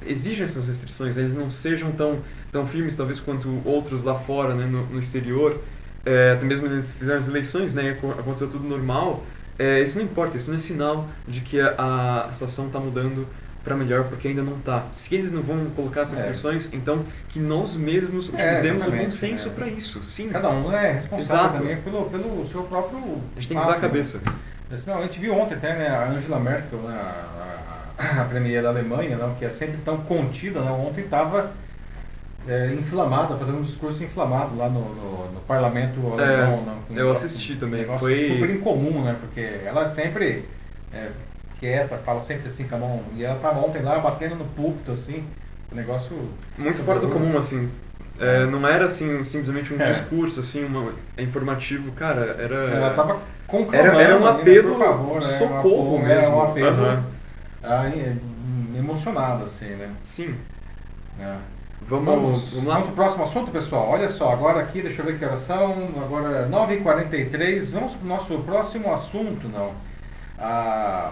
[0.05, 2.19] exijam essas restrições, eles não sejam tão,
[2.51, 4.65] tão firmes, talvez, quanto outros lá fora, né?
[4.65, 5.59] No, no exterior.
[6.05, 7.91] É, até mesmo eles fizeram as eleições, né?
[7.91, 9.23] aco- Aconteceu tudo normal.
[9.59, 13.27] É, isso não importa, isso não é sinal de que a, a situação está mudando
[13.63, 14.85] para melhor, porque ainda não está.
[14.91, 16.15] Se eles não vão colocar as É.
[16.15, 19.51] restrições, então que nós mesmos É, utilizemos o bom senso é.
[19.51, 20.03] para isso.
[20.03, 21.57] Sim, Cada um é responsável Exato.
[21.61, 22.99] também pelo, pelo seu próprio.
[23.35, 23.81] a gente tem que usar a né?
[23.81, 24.19] cabeça.
[24.75, 28.69] Senão, a gente viu ontem até né, a Angela Merkel, né, a, a, premier da
[28.69, 31.51] Alemanha, não, que é sempre tão contida, né, ontem estava
[32.77, 36.63] inflamada, fazendo um discurso inflamado lá no, no, no parlamento alemão.
[36.65, 39.15] não, com um eu assisti também, Um negócio foi- super incomum, né?
[39.19, 40.45] Porque ela sempre
[40.91, 41.09] é,
[41.61, 43.03] quieta, fala sempre assim com a mão.
[43.15, 45.23] E ela estava ontem lá batendo no púlpito, assim,
[45.71, 46.17] o negócio.
[46.57, 47.69] Muito fora do comum, assim.
[48.19, 49.91] É, não era assim simplesmente um É.
[49.91, 53.89] discurso assim, uma, informativo, cara, era Ela estava conclamando.
[53.91, 56.23] era, era um né, apelo, por favor, né, socorro um, mesmo.
[56.23, 57.03] É, um apelo
[57.63, 59.89] ah, em- emocionado, assim, né?
[60.03, 60.35] Sim.
[61.19, 61.35] É.
[61.83, 62.73] Vamos, Vamos, vamos lá.
[62.75, 63.89] vamos pro próximo assunto, pessoal.
[63.89, 65.71] Olha só, agora aqui, deixa eu ver que horas são.
[65.97, 67.73] Agora 9h43.
[67.73, 69.71] Vamos pro nosso próximo assunto, não.
[70.37, 71.11] Ah,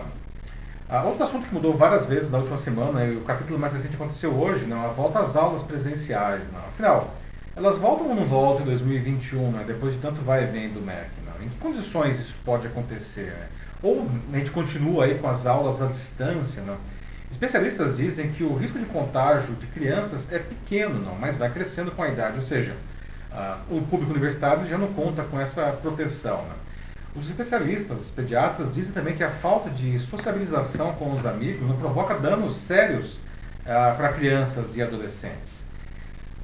[0.89, 3.95] ah, outro assunto que mudou várias vezes na última semana, e o capítulo mais recente
[3.95, 6.51] aconteceu hoje, não, a volta às aulas presenciais.
[6.51, 6.59] Não.
[6.59, 7.13] Afinal,
[7.55, 10.81] elas voltam ou não voltam em 2021, né, depois de tanto vai e vem do
[10.81, 11.09] MEC?
[11.25, 11.45] Não?
[11.45, 13.27] Em que condições isso pode acontecer?
[13.27, 13.47] né?
[13.83, 16.63] Ou a gente continua aí com as aulas à distância?
[16.63, 16.75] Não?
[17.29, 21.91] Especialistas dizem que o risco de contágio de crianças é pequeno, não, mas vai crescendo
[21.91, 22.75] com a idade, ou seja,
[23.31, 26.41] ah, o público universitário já não conta com essa proteção.
[26.43, 26.55] né?
[27.16, 31.76] Os especialistas, os pediatras, dizem também que a falta de sociabilização com os amigos não
[31.76, 33.20] provoca danos sérios
[33.66, 35.68] ah, para crianças e adolescentes.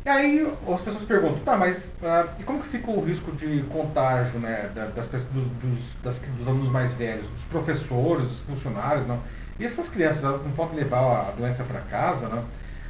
[0.03, 3.61] E aí as pessoas perguntam, tá, mas ah, e como que fica o risco de
[3.72, 9.05] contágio né, da- das, dos, dos, das- dos alunos mais velhos, dos professores, dos funcionários,
[9.07, 9.20] não?
[9.59, 12.43] E essas crianças, elas não podem levar a doença para casa, não?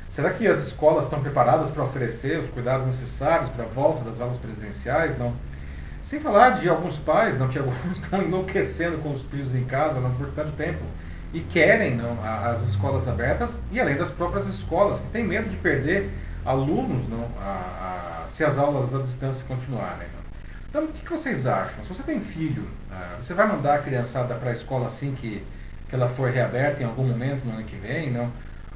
[0.10, 4.20] Será que as escolas estão preparadas para oferecer os cuidados necessários para a volta das
[4.22, 5.34] aulas presenciais, não?
[6.06, 10.00] Sem falar de alguns pais, não, que alguns estão enlouquecendo com os filhos em casa
[10.00, 10.84] não, por tanto tempo
[11.34, 15.58] e querem não, as escolas abertas e além das próprias escolas, que têm medo de
[15.58, 16.12] perder
[16.46, 20.08] alunos não, a, a, se as aulas à distância continuarem.
[20.14, 20.26] Não.
[20.70, 21.84] Então, o que, vocês acham?
[21.84, 25.44] Se você tem filho, ah, você vai mandar a criançada para a escola assim que,
[25.90, 28.12] que ela for reaberta em algum momento no ano que vem?
[28.12, 28.32] Não?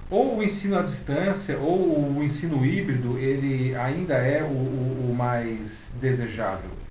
[0.10, 5.16] Ou o ensino à distância, ou o ensino híbrido, ele ainda é o, o, o
[5.16, 6.89] mais desejável?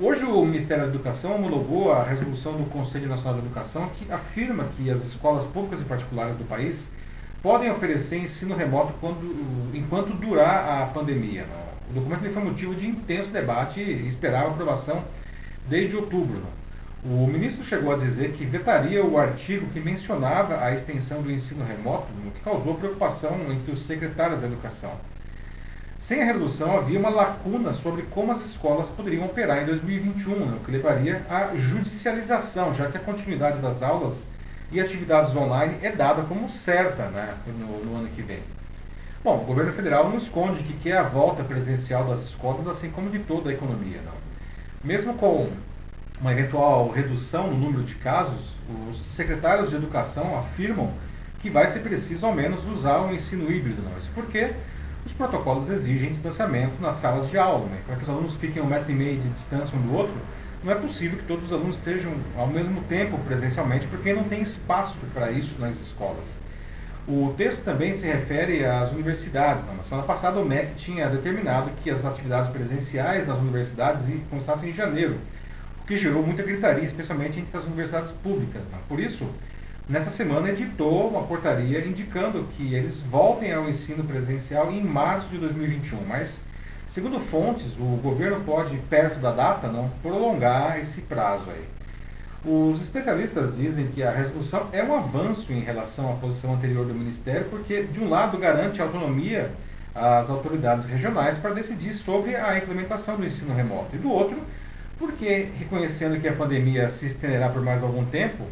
[0.00, 4.64] Hoje o Ministério da Educação homologou a resolução do Conselho Nacional de Educação que afirma
[4.74, 6.94] que as escolas públicas e particulares do país
[7.42, 9.20] podem oferecer ensino remoto quando,
[9.74, 11.44] enquanto durar a pandemia.
[11.90, 15.04] O documento foi motivo de intenso debate e esperava aprovação
[15.68, 16.42] desde outubro.
[17.04, 21.66] O ministro chegou a dizer que vetaria o artigo que mencionava a extensão do ensino
[21.66, 24.92] remoto, o que causou preocupação entre os secretários da educação.
[26.02, 30.56] Sem a resolução, havia uma lacuna sobre como as escolas poderiam operar em 2021, né,
[30.60, 34.26] o que levaria à judicialização, já que a continuidade das aulas
[34.72, 38.40] e atividades online é dada como certa né, no, no ano que vem.
[39.22, 43.08] Bom, o governo federal não esconde que quer a volta presencial das escolas, assim como
[43.08, 44.00] de toda a economia.
[44.04, 44.14] Não.
[44.82, 45.50] Mesmo com
[46.20, 48.56] uma eventual redução no número de casos,
[48.88, 50.92] os secretários de educação afirmam
[51.38, 53.82] que vai ser preciso ao menos usar o ensino híbrido.
[53.82, 53.96] Não.
[53.96, 54.50] Isso porque
[55.04, 57.78] os protocolos exigem distanciamento nas salas de aula, né?
[57.86, 60.14] para que os alunos fiquem um metro e meio de distância um do outro.
[60.62, 64.40] Não é possível que todos os alunos estejam ao mesmo tempo presencialmente, porque não tem
[64.40, 66.38] espaço para isso nas escolas.
[67.06, 69.64] O texto também se refere às universidades.
[69.64, 69.74] Né?
[69.76, 74.72] Na semana passada, o MEC tinha determinado que as atividades presenciais nas universidades começassem em
[74.72, 75.18] janeiro,
[75.82, 78.66] o que gerou muita gritaria, especialmente entre as universidades públicas.
[78.66, 78.78] Né?
[78.88, 79.28] Por isso,
[79.88, 85.38] nessa semana editou uma portaria indicando que eles voltem ao ensino presencial em março de
[85.38, 86.44] 2021, mas
[86.88, 91.64] segundo fontes, o governo pode, perto da data, não prolongar esse prazo aí.
[92.44, 96.92] Os especialistas dizem que a resolução é um avanço em relação à posição anterior do
[96.92, 99.50] Ministério, porque, de um lado, garante autonomia
[99.94, 104.38] às autoridades regionais para decidir sobre a implementação do ensino remoto, e do outro,
[104.98, 108.44] porque, reconhecendo que a pandemia se estenderá por mais algum tempo,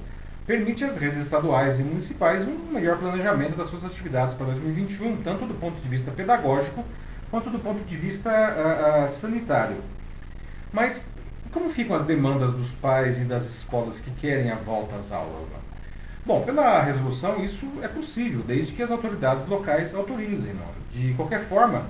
[0.51, 5.47] permite às redes estaduais e municipais um melhor planejamento das suas atividades para 2021, tanto
[5.47, 6.85] do ponto de vista pedagógico
[7.31, 9.77] quanto do ponto de vista uh, uh, sanitário.
[10.73, 11.07] Mas
[11.53, 15.43] como ficam as demandas dos pais e das escolas que querem a volta às aulas?
[15.43, 15.59] Né?
[16.27, 20.55] Bom, pela resolução isso é possível, desde que as autoridades locais autorizem.
[20.55, 20.67] Não?
[20.91, 21.85] De qualquer forma,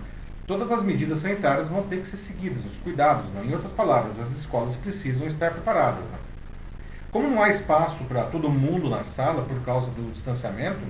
[0.47, 3.33] todas as medidas sanitárias vão ter que ser seguidas, os cuidados.
[3.33, 3.43] Não?
[3.43, 6.05] Em outras palavras, as escolas precisam estar preparadas.
[6.05, 6.30] Não?
[7.11, 10.81] Como não há espaço para todo mundo na sala por causa do distanciamento,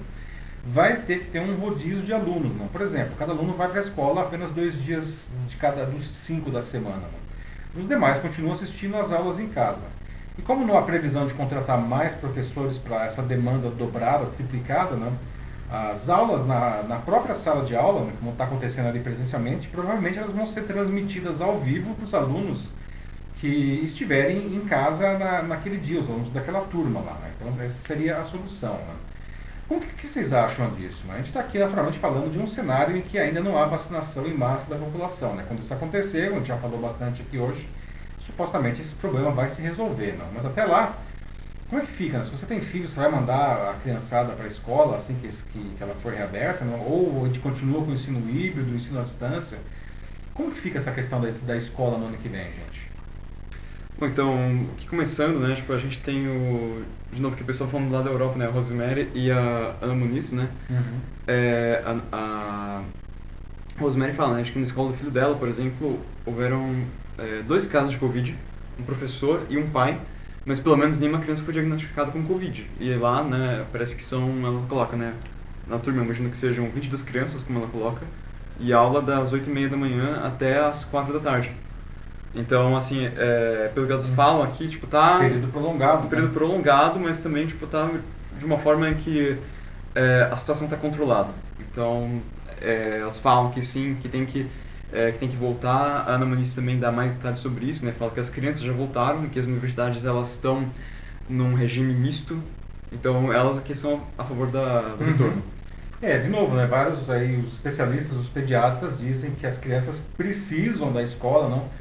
[0.64, 2.54] vai ter que ter um rodízio de alunos.
[2.54, 2.68] Não?
[2.68, 6.50] Por exemplo, cada aluno vai para a escola apenas dois dias de cada dos cinco
[6.50, 7.04] da semana.
[7.74, 9.86] Os demais continuam assistindo às aulas em casa.
[10.38, 15.12] E como não há previsão de contratar mais professores para essa demanda dobrada, triplicada, não?
[15.70, 20.18] as aulas na, na própria sala de aula, né, como está acontecendo ali presencialmente, provavelmente
[20.18, 22.72] elas vão ser transmitidas ao vivo para os alunos
[23.41, 27.14] que estiverem em casa na, naquele dia, os alunos daquela turma lá.
[27.14, 27.32] Né?
[27.34, 28.74] Então, essa seria a solução.
[28.74, 28.95] Né?
[29.70, 31.07] O que, que, vocês acham disso?
[31.07, 31.14] Né?
[31.14, 34.26] A gente está aqui, naturalmente, falando de um cenário em que ainda não há vacinação
[34.26, 35.34] em massa da população.
[35.34, 35.45] Né?
[35.49, 37.66] Quando isso acontecer, a gente já falou bastante aqui hoje,
[38.18, 40.16] supostamente esse problema vai se resolver.
[40.18, 40.26] Não?
[40.34, 40.99] Mas até lá,
[41.70, 42.18] como é que fica?
[42.18, 42.24] Né?
[42.24, 45.74] Se você tem filho, você vai mandar a criançada para a escola assim que, que,
[45.76, 46.62] que, ela for reaberta?
[46.62, 46.78] Não?
[46.80, 49.57] Ou a gente continua com o ensino híbrido, o ensino à distância?
[50.34, 52.89] Como que fica essa questão da, da escola no ano que vem, gente?
[54.01, 54.34] Bom, então,
[54.72, 56.82] aqui começando, né, tipo, a gente tem o,
[57.12, 59.94] de novo, que o pessoal falando lá da Europa, né, a Rosemary e a Ana
[59.94, 61.01] Muniz, né, uhum.
[61.26, 62.82] é, a, a
[63.78, 66.82] Rosemary fala, né, que na escola do filho dela, por exemplo, houveram
[67.18, 68.34] é, dois casos de Covid,
[68.78, 70.01] um professor e um pai,
[70.46, 72.70] mas pelo menos nenhuma criança foi diagnosticada com Covid.
[72.80, 75.12] E lá, né, parece que são, ela coloca, né,
[75.68, 78.07] na turma, imagino que sejam 22 crianças, como ela coloca,
[78.59, 81.53] e aula das 8h30 da manhã até as 4 da tarde.
[82.34, 85.18] Então, assim, é, pelo que elas falam aqui, tipo, tá...
[85.18, 86.08] Período prolongado.
[86.08, 86.34] Período né?
[86.34, 87.90] prolongado, mas também, tipo, tá
[88.38, 89.36] de uma forma em que
[89.94, 91.30] é, a situação está controlada.
[91.58, 92.22] Então,
[92.60, 94.46] é, elas falam que sim, que tem que,
[94.92, 96.04] é, que tem que voltar.
[96.06, 97.92] A Ana Muniz também dá mais detalhes sobre isso, né?
[97.98, 100.64] Fala que as crianças já voltaram, que as universidades, elas estão
[101.28, 102.40] num regime misto.
[102.92, 105.10] Então, elas aqui são a favor da, do uhum.
[105.10, 105.42] retorno.
[106.00, 106.64] É, de novo, né?
[106.66, 111.80] Vários aí, os especialistas, os pediatras dizem que as crianças precisam da escola, não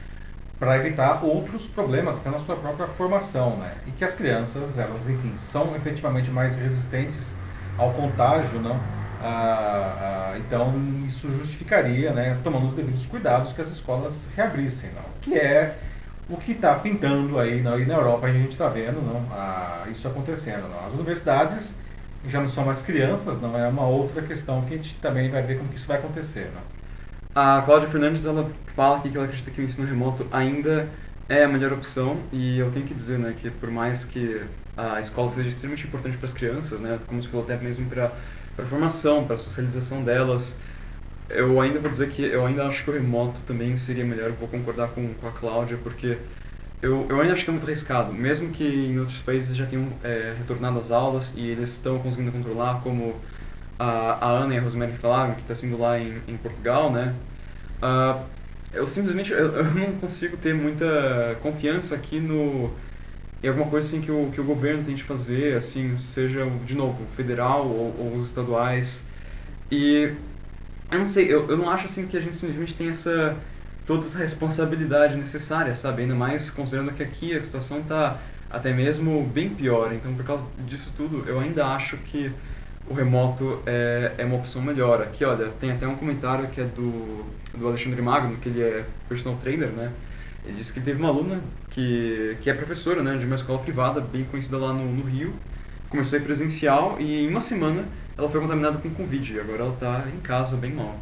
[0.60, 3.76] para evitar outros problemas até na sua própria formação, né?
[3.88, 7.38] E que as crianças, elas, enfim, são efetivamente mais resistentes
[7.78, 8.78] ao contágio, não?
[9.22, 10.74] Ah, ah, então,
[11.06, 15.04] isso justificaria, né, tomando os devidos cuidados, que as escolas reabrissem, não?
[15.22, 15.78] que é
[16.30, 17.78] o que está pintando aí, não?
[17.78, 19.26] e na Europa a gente está vendo não?
[19.32, 20.70] Ah, isso acontecendo.
[20.70, 20.86] Não?
[20.86, 21.80] As universidades
[22.26, 25.42] já não são mais crianças, não é uma outra questão que a gente também vai
[25.42, 26.50] ver como que isso vai acontecer.
[26.54, 26.79] Não?
[27.42, 30.90] A Cláudia Fernandes ela fala aqui que ela acredita que o ensino remoto ainda
[31.30, 34.42] é a melhor opção e eu tenho que dizer né, que por mais que
[34.76, 38.12] a escola seja extremamente importante para as crianças, né, como se falou até mesmo para
[38.58, 40.60] a formação, para a socialização delas,
[41.30, 44.36] eu ainda vou dizer que eu ainda acho que o remoto também seria melhor, eu
[44.36, 46.18] vou concordar com, com a Cláudia, porque
[46.82, 49.88] eu, eu ainda acho que é muito arriscado, mesmo que em outros países já tenham
[50.04, 53.16] é, retornado às aulas e eles estão conseguindo controlar, como
[53.80, 57.16] a, a Ana e a Rosemary falaram, que está sendo lá em, em Portugal, né?
[57.82, 58.22] Uh,
[58.74, 62.72] eu simplesmente eu, eu, não consigo ter muita confiança aqui no
[63.42, 67.06] em alguma coisa assim que o, que o governo tente fazer, assim, seja, de novo,
[67.16, 69.08] federal ou, ou os estaduais.
[69.72, 70.14] E
[70.92, 73.38] eu não sei, eu, eu não acho assim que a gente simplesmente tem essa
[73.86, 76.04] toda essa responsabilidade necessária, sabe?
[76.04, 78.20] Ainda mais considerando que aqui a situação está
[78.50, 79.92] até mesmo bem pior.
[79.94, 82.32] Então, por causa disso tudo, eu ainda acho que
[82.88, 85.02] o remoto é, é uma opção melhor.
[85.02, 87.26] Aqui, olha, tem até um comentário que é do,
[87.56, 89.92] do Alexandre Magno, que ele é personal trainer, né?
[90.46, 94.02] Ele disse que teve uma aluna que, que é professora né, de uma escola privada
[94.02, 95.34] bem conhecida lá no, no Rio.
[95.90, 97.84] Começou ir presencial e em uma semana
[98.18, 100.98] ela foi contaminada com Covid e agora ela está em casa bem mal.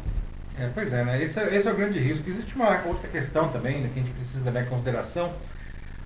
[0.58, 1.22] É, pois é, né?
[1.22, 2.28] Esse, é, esse é o grande risco.
[2.28, 5.32] Existe uma outra questão também né, que a gente precisa levar em consideração,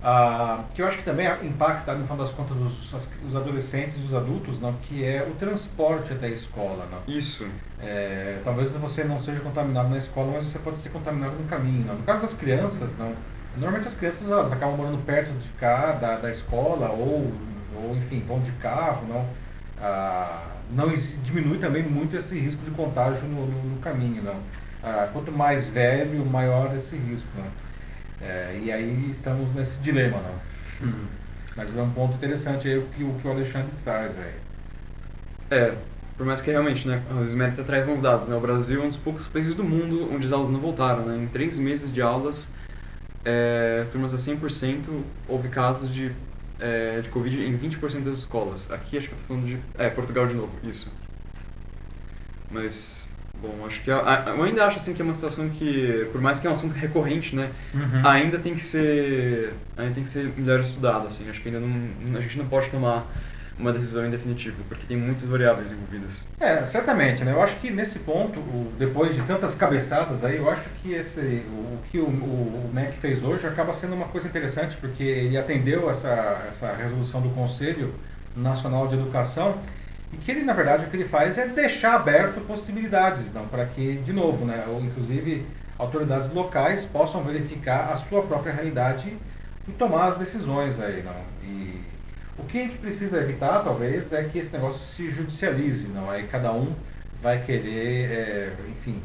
[0.05, 4.01] ah, que eu acho que também impacta, no final das contas, os, os adolescentes e
[4.01, 6.89] os adultos, não, que é o transporte até a escola.
[6.91, 7.15] Não?
[7.15, 7.47] Isso.
[7.81, 11.87] É, talvez você não seja contaminado na escola, mas você pode ser contaminado no caminho.
[11.87, 11.95] Não?
[11.95, 13.15] No caso das crianças, não,
[13.57, 17.33] normalmente as crianças elas acabam morando perto de cá, da, da escola, ou,
[17.77, 19.07] ou enfim, vão de carro.
[19.07, 19.25] Não?
[19.81, 20.89] Ah, não
[21.23, 24.21] diminui também muito esse risco de contágio no, no, no caminho.
[24.21, 24.37] Não?
[24.83, 27.29] Ah, quanto mais velho, maior esse risco.
[27.37, 27.62] Não?
[28.23, 30.39] É, e aí estamos nesse dilema, né?
[30.81, 31.07] Uhum.
[31.57, 34.35] Mas é um ponto interessante aí o que o, que o Alexandre traz aí.
[35.51, 35.75] É,
[36.17, 38.37] por mais que realmente, né, o Smérita traz uns dados, né?
[38.37, 41.23] O Brasil é um dos poucos países do mundo onde as aulas não voltaram, né?
[41.23, 42.55] Em três meses de aulas,
[43.25, 46.13] é, turmas a 100%, houve casos de,
[46.61, 48.71] é, de Covid em 20% das escolas.
[48.71, 49.59] Aqui acho que eu tô falando de...
[49.77, 50.93] É, Portugal de novo, isso.
[52.51, 53.02] Mas
[53.43, 56.39] Bom, acho que eu, eu ainda acho assim que é uma situação que, por mais
[56.39, 58.07] que é um assunto recorrente, né, uhum.
[58.07, 61.29] ainda tem que ser, ainda tem que ser melhor estudado, assim.
[61.29, 63.05] Acho que ainda não, a gente não pode tomar
[63.59, 66.25] uma decisão em definitivo, porque tem muitas variáveis envolvidas.
[66.39, 67.33] É, certamente, né?
[67.33, 71.21] Eu acho que nesse ponto, o, depois de tantas cabeçadas aí, eu acho que esse,
[71.21, 75.37] o, que o, o, o MEC fez hoje acaba sendo uma coisa interessante, porque ele
[75.37, 77.93] atendeu essa, essa resolução do Conselho
[78.37, 79.59] Nacional de Educação
[80.13, 83.65] e que ele, na verdade, o que ele faz é deixar aberto possibilidades, não, para
[83.65, 85.47] que, de novo, né, ou inclusive
[85.79, 89.17] autoridades locais possam verificar a sua própria realidade
[89.67, 91.17] e tomar as decisões aí, não.
[91.43, 91.83] E
[92.39, 96.11] o que a gente precisa evitar, talvez, é que esse negócio se judicialize, não.
[96.11, 96.75] Aí cada um
[97.23, 99.03] vai querer, é, enfim,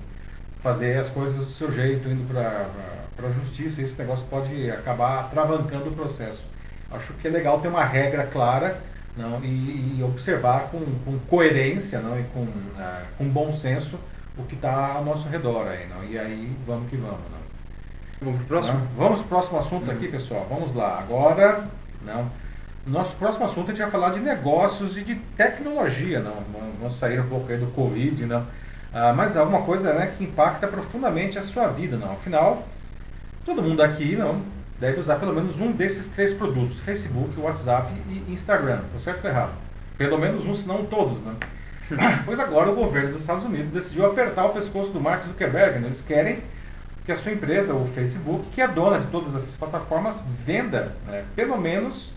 [0.59, 5.89] fazer as coisas do seu jeito, indo para a justiça, esse negócio pode acabar travancando
[5.89, 6.45] o processo.
[6.91, 8.81] Acho que é legal ter uma regra clara
[9.17, 13.99] não, e, e observar com, com, coerência não, e com, uh, com bom senso
[14.37, 16.03] o que está ao nosso redor aí, não?
[16.03, 17.19] E aí vamos que vamos.
[17.31, 17.37] Não?
[18.21, 18.77] Vamos pro próximo?
[18.77, 18.87] Não?
[18.95, 20.45] Vamos pro próximo assunto aqui, pessoal.
[20.47, 20.99] Vamos lá.
[20.99, 21.67] Agora,
[22.05, 22.29] não.
[22.85, 26.35] Nosso próximo assunto a gente vai falar de negócios e de tecnologia, não.
[26.79, 28.45] Vamos sair um pouco aí do Covid, não.
[28.93, 32.13] Ah, mas alguma coisa né, que impacta profundamente a sua vida, não.
[32.13, 32.65] Afinal,
[33.43, 34.41] todo mundo aqui não
[34.79, 38.81] deve usar pelo menos um desses três produtos: Facebook, WhatsApp e Instagram.
[38.91, 39.51] Tá certo ou errado?
[39.97, 41.33] Pelo menos um, se não todos, né?
[42.25, 45.79] pois agora o governo dos Estados Unidos decidiu apertar o pescoço do Mark Zuckerberg.
[45.79, 45.87] Né?
[45.87, 46.43] Eles querem
[47.03, 51.23] que a sua empresa, o Facebook, que é dona de todas essas plataformas, venda né?
[51.35, 52.11] pelo menos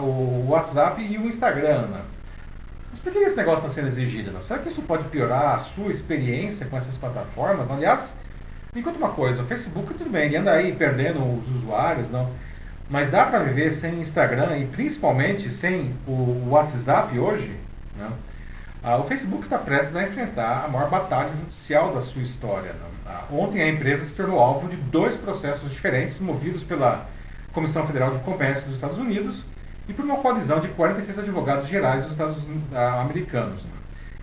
[0.00, 1.86] o WhatsApp e o Instagram.
[1.86, 2.02] Né?
[2.90, 4.30] Mas por que esse negócio está sendo exigido?
[4.30, 4.40] Né?
[4.40, 7.70] Será que isso pode piorar a sua experiência com essas plataformas?
[7.70, 8.16] Aliás,
[8.76, 12.30] me conta uma coisa, o Facebook tudo bem, ele anda aí perdendo os usuários, não?
[12.90, 17.56] Mas dá para viver sem Instagram e principalmente sem o WhatsApp hoje?
[17.98, 18.12] Não?
[18.84, 22.72] Ah, o Facebook está prestes a enfrentar a maior batalha judicial da sua história.
[23.06, 27.06] Ah, ontem a empresa se tornou alvo de dois processos diferentes movidos pela
[27.54, 29.46] Comissão Federal de Comércio dos Estados Unidos
[29.88, 33.66] e por uma coalizão de 46 advogados gerais dos Estados ah, americanos.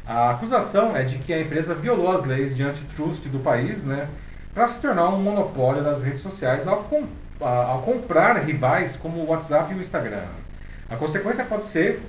[0.05, 4.07] A acusação é de que a empresa violou as leis de antitrust do país, né,
[4.53, 7.07] para se tornar um monopólio das redes sociais ao, com,
[7.39, 10.23] ao comprar rivais como o WhatsApp e o Instagram.
[10.89, 12.01] A consequência pode ser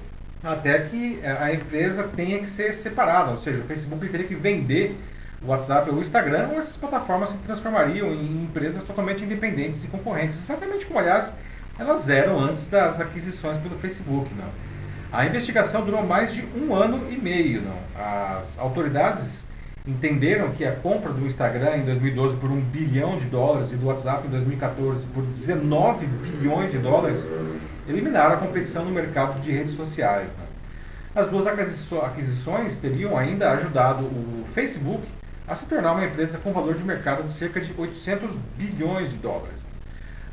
[0.42, 5.00] até que a empresa tenha que ser separada, ou seja, o Facebook teria que vender
[5.42, 9.88] o WhatsApp ou o Instagram, ou essas plataformas se transformariam em empresas totalmente independentes e
[9.88, 11.36] concorrentes, exatamente como, aliás,
[11.78, 14.32] elas eram antes das aquisições pelo Facebook.
[14.34, 14.48] Não?
[15.12, 17.62] A investigação durou mais de um ano e meio.
[17.62, 17.78] Não?
[17.96, 19.43] As autoridades
[19.86, 23.84] entenderam que a compra do Instagram em 2012 por um bilhão de dólares e do
[23.88, 27.30] WhatsApp em 2014 por 19 bilhões de dólares
[27.86, 30.38] eliminaram a competição no mercado de redes sociais.
[30.38, 30.44] Né?
[31.14, 35.06] As duas aquisições teriam ainda ajudado o Facebook
[35.46, 39.18] a se tornar uma empresa com valor de mercado de cerca de 800 bilhões de
[39.18, 39.66] dólares.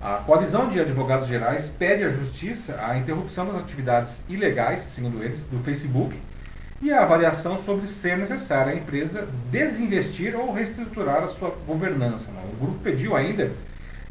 [0.02, 5.44] A coalizão de advogados gerais pede à justiça a interrupção das atividades ilegais, segundo eles,
[5.44, 6.18] do Facebook
[6.82, 12.32] e a avaliação sobre ser necessária a empresa desinvestir ou reestruturar a sua governança.
[12.32, 12.42] Né?
[12.54, 13.52] O grupo pediu ainda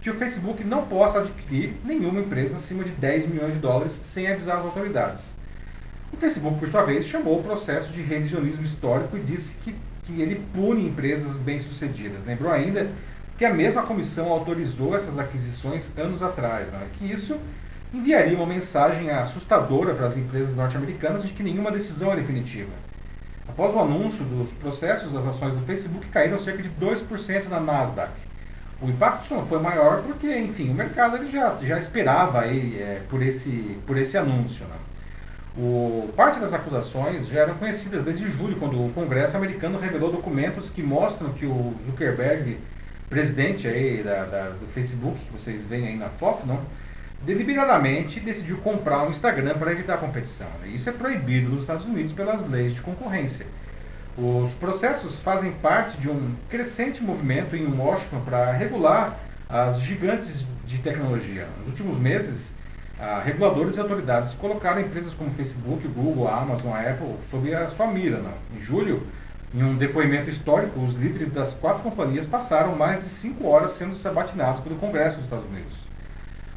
[0.00, 4.28] que o Facebook não possa adquirir nenhuma empresa acima de 10 milhões de dólares sem
[4.28, 5.36] avisar as autoridades.
[6.12, 10.20] O Facebook, por sua vez, chamou o processo de revisionismo histórico e disse que, que
[10.20, 12.24] ele pune empresas bem-sucedidas.
[12.24, 12.90] Lembrou ainda
[13.36, 16.86] que a mesma comissão autorizou essas aquisições anos atrás, né?
[16.92, 17.38] que isso
[17.92, 22.70] enviaria uma mensagem assustadora para as empresas norte-americanas de que nenhuma decisão é definitiva.
[23.48, 28.12] Após o anúncio dos processos, as ações do Facebook caíram cerca de 2% na Nasdaq.
[28.80, 33.02] O impacto não foi maior porque, enfim, o mercado ele já, já esperava aí, é,
[33.10, 34.64] por, esse, por esse anúncio.
[34.66, 34.76] Né?
[35.58, 40.70] O, parte das acusações já eram conhecidas desde julho, quando o Congresso americano revelou documentos
[40.70, 42.56] que mostram que o Zuckerberg,
[43.10, 46.60] presidente aí da, da do Facebook, que vocês veem aí na foto, não,
[47.22, 50.48] deliberadamente decidiu comprar o Instagram para evitar a competição.
[50.64, 53.46] Isso é proibido nos Estados Unidos pelas leis de concorrência.
[54.16, 59.18] Os processos fazem parte de um crescente movimento em Washington para regular
[59.48, 61.46] as gigantes de tecnologia.
[61.58, 62.54] Nos últimos meses,
[63.24, 68.18] reguladores e autoridades colocaram empresas como Facebook, Google, Amazon, Apple sob a sua mira.
[68.18, 68.32] Né?
[68.56, 69.06] Em julho,
[69.54, 73.94] em um depoimento histórico, os líderes das quatro companhias passaram mais de cinco horas sendo
[73.94, 75.89] sabatinados pelo Congresso dos Estados Unidos.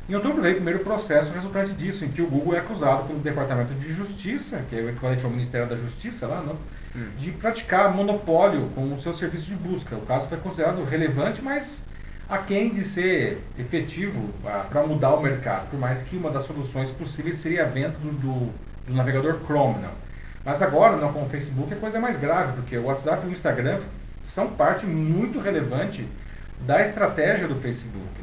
[0.07, 3.19] Em outubro veio o primeiro processo resultante disso, em que o Google é acusado pelo
[3.19, 6.57] Departamento de Justiça, que é o equivalente ao Ministério da Justiça lá, não?
[6.95, 7.09] Hum.
[7.17, 9.95] de praticar monopólio com o seu serviço de busca.
[9.95, 11.85] O caso foi considerado relevante, mas
[12.29, 16.91] aquém de ser efetivo ah, para mudar o mercado, por mais que uma das soluções
[16.91, 18.53] possíveis seria a venda do, do,
[18.87, 19.81] do navegador Chrome.
[19.81, 19.91] Não?
[20.45, 23.29] Mas agora, não, com o Facebook, a coisa é mais grave, porque o WhatsApp e
[23.29, 23.79] o Instagram
[24.23, 26.07] são parte muito relevante
[26.65, 28.22] da estratégia do Facebook.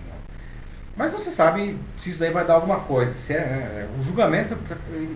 [1.01, 3.15] Mas se sabe se isso aí vai dar alguma coisa.
[3.15, 4.55] Se é, é, o julgamento,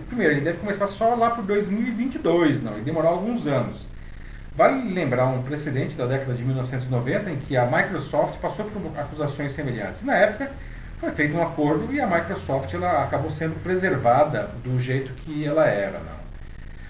[0.07, 3.87] primeiro, ele deve começar só lá por 2022, não, e demorar alguns anos.
[4.55, 9.51] Vale lembrar um precedente da década de 1990 em que a Microsoft passou por acusações
[9.51, 10.01] semelhantes.
[10.01, 10.49] Na época,
[10.99, 15.67] foi feito um acordo e a Microsoft ela acabou sendo preservada do jeito que ela
[15.67, 15.99] era.
[15.99, 16.15] Não.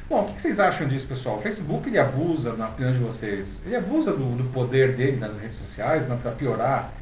[0.07, 1.35] Bom, o que vocês acham disso, pessoal?
[1.35, 5.37] O Facebook ele abusa, na opinião de vocês, ele abusa do, do poder dele nas
[5.37, 6.93] redes sociais para piorar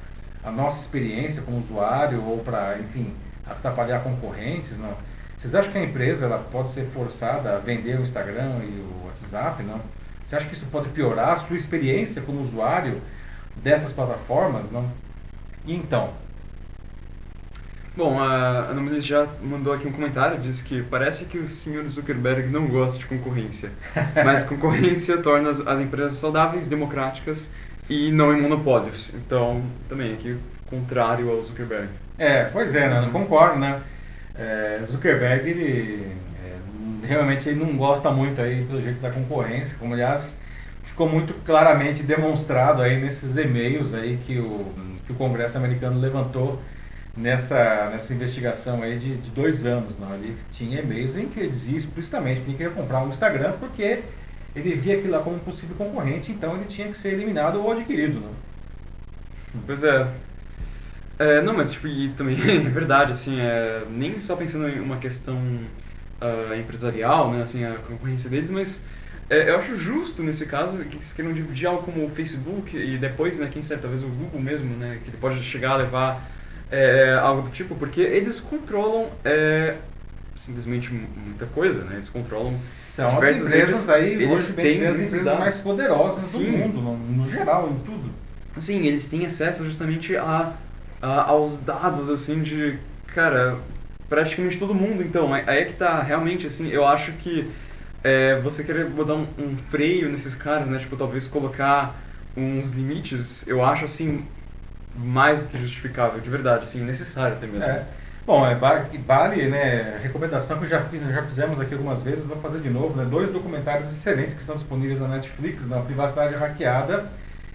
[0.44, 3.14] a nossa experiência como usuário ou para, enfim,
[3.46, 4.96] atrapalhar concorrentes, não?
[5.38, 9.06] Vocês acham que a empresa ela pode ser forçada a vender o Instagram e o
[9.06, 9.82] WhatsApp, não?
[10.24, 13.02] Você acha que isso pode piorar a sua experiência como usuário
[13.58, 14.89] dessas plataformas, não?
[15.66, 16.14] E então?
[17.96, 22.50] Bom, a Ana já mandou aqui um comentário, diz que parece que o senhor Zuckerberg
[22.50, 23.72] não gosta de concorrência,
[24.26, 27.52] mas concorrência torna as, as empresas saudáveis, democráticas
[27.90, 29.12] e não em monopólios.
[29.14, 30.38] Então, também aqui
[30.70, 31.90] contrário ao Zuckerberg.
[32.18, 33.02] É, pois é, né?
[33.02, 33.82] não concordo, né?
[34.36, 36.12] É, Zuckerberg, ele
[36.44, 40.42] é, realmente ele não gosta muito aí do jeito da concorrência, como aliás
[40.82, 44.66] ficou muito claramente demonstrado aí nesses e-mails aí que o,
[45.06, 46.62] que o Congresso americano levantou
[47.16, 49.98] nessa, nessa investigação aí de, de dois anos.
[49.98, 50.14] Não?
[50.14, 54.04] Ele tinha e-mails em que ele dizia explicitamente que ele queria comprar um Instagram porque
[54.56, 57.72] ele via aquilo lá como um possível concorrente, então ele tinha que ser eliminado ou
[57.72, 58.20] adquirido.
[58.20, 58.30] Né?
[59.66, 60.08] Pois é.
[61.20, 61.41] é.
[61.41, 65.36] Não, mas tipo, e também é verdade, assim, é, nem só pensando em uma questão
[65.36, 68.86] uh, empresarial, né, assim, a concorrência deles, mas
[69.30, 72.97] é, eu acho justo nesse caso que eles queiram dividir algo como o Facebook e
[72.97, 76.30] depois, né, quem sabe, talvez o Google mesmo, né, que ele pode chegar a levar
[76.72, 79.76] é, algo do tipo, porque eles controlam é,
[80.36, 81.96] simplesmente muita coisa, né?
[81.96, 86.46] Eles controlam São as empresas aí, eles hoje bem dizer, as empresas mais poderosas Sim.
[86.46, 88.12] do mundo, no, no, geral, em tudo.
[88.58, 90.54] Sim, eles têm acesso justamente a,
[91.02, 92.78] a, aos dados, assim, de,
[93.08, 93.58] cara,
[94.10, 95.04] praticamente todo mundo.
[95.04, 97.50] Então, aí é que tá, realmente, assim, eu acho que
[98.04, 100.78] é, você querer botar um, um freio nesses caras, né?
[100.80, 101.96] Tipo, talvez colocar
[102.36, 104.26] uns limites, eu acho, assim,
[104.96, 107.64] mais do que justificável, de verdade, assim, necessário até mesmo.
[107.64, 107.86] É.
[108.26, 112.61] Bom, é, vale, né, recomendação que já, fiz, já fizemos aqui algumas vezes, vou fazer
[112.61, 117.11] de novo, né, dois documentários excelentes que estão disponíveis na Netflix, na Privacidade Hackeada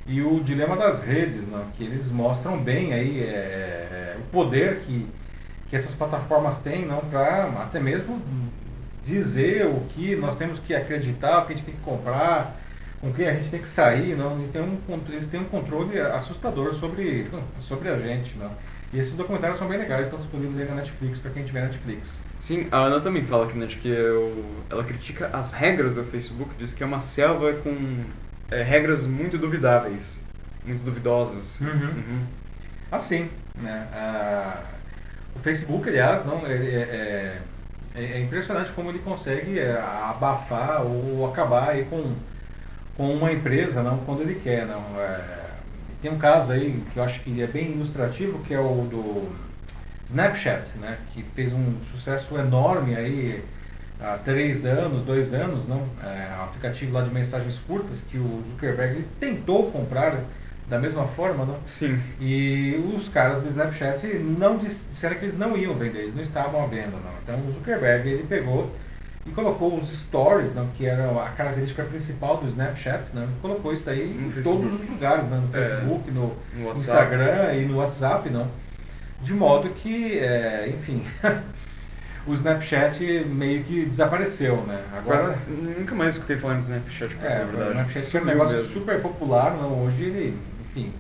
[0.07, 4.81] e o Dilema das Redes, né, que eles mostram bem aí é, é, o poder
[4.81, 5.07] que,
[5.69, 8.21] que essas plataformas têm não, para até mesmo
[9.03, 12.55] dizer o que nós temos que acreditar, o que a gente tem que comprar,
[13.01, 15.99] com quem a gente tem que sair, não, eles têm um, eles têm um controle
[15.99, 17.27] assustador sobre,
[17.59, 18.37] sobre a gente.
[18.37, 18.51] Não.
[18.93, 22.23] E esses documentários são bem legais, estão disponíveis aí na Netflix, para quem tiver Netflix.
[22.41, 26.05] Sim, a Ana também fala aqui, né, de que eu, ela critica as regras do
[26.05, 27.75] Facebook, diz que é uma selva com
[28.51, 30.23] é, regras muito duvidáveis,
[30.65, 31.61] muito duvidosas.
[31.61, 31.69] Uhum.
[31.69, 32.27] Uhum.
[32.91, 34.63] Assim, né, ah,
[35.37, 37.39] o Facebook, aliás, não, é, é,
[37.95, 39.79] é, é, impressionante como ele consegue é,
[40.09, 42.15] abafar ou acabar aí com,
[42.97, 44.83] com uma empresa, não, quando ele quer, não.
[44.99, 45.48] É,
[46.01, 49.29] tem um caso aí que eu acho que é bem ilustrativo, que é o do
[50.07, 53.45] Snapchat, né, que fez um sucesso enorme aí
[54.01, 55.87] há três anos, dois anos, não?
[56.03, 60.23] É um aplicativo lá de mensagens curtas que o Zuckerberg tentou comprar
[60.69, 61.57] da mesma forma, não?
[61.67, 62.01] Sim.
[62.21, 66.63] E os caras do Snapchat não disseram que eles não iam vender, eles não estavam
[66.63, 67.13] à venda, não.
[67.23, 68.71] Então o Zuckerberg ele pegou
[69.29, 73.89] e colocou os stories, não, que era a característica principal do Snapchat, não, colocou isso
[73.91, 74.63] aí no em Facebook.
[74.63, 75.63] todos os lugares, não, no é.
[75.63, 78.49] Facebook, é, no, no Instagram e no WhatsApp, não,
[79.21, 81.03] de modo que, é, enfim,
[82.27, 84.83] o Snapchat meio que desapareceu, né?
[84.97, 87.63] Agora Quase, nunca mais escutei falar do Snapchat, é, é verdade.
[87.63, 88.71] O Snapchat é um negócio mesmo.
[88.71, 90.93] super popular, não, hoje ele, enfim,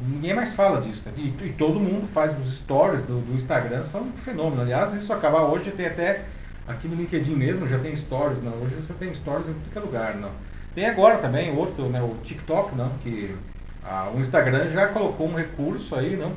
[0.00, 1.14] ninguém mais fala disso, né?
[1.16, 4.62] e, e, todo mundo faz os stories do, do Instagram, são um fenômeno.
[4.62, 6.22] Aliás, isso acabar hoje tem até
[6.66, 8.52] Aqui no LinkedIn mesmo já tem stories, não.
[8.62, 10.30] Hoje você tem stories em qualquer lugar, não.
[10.74, 13.34] Tem agora também outro, né, o TikTok, não, que
[13.84, 16.32] ah, o Instagram já colocou um recurso aí, não,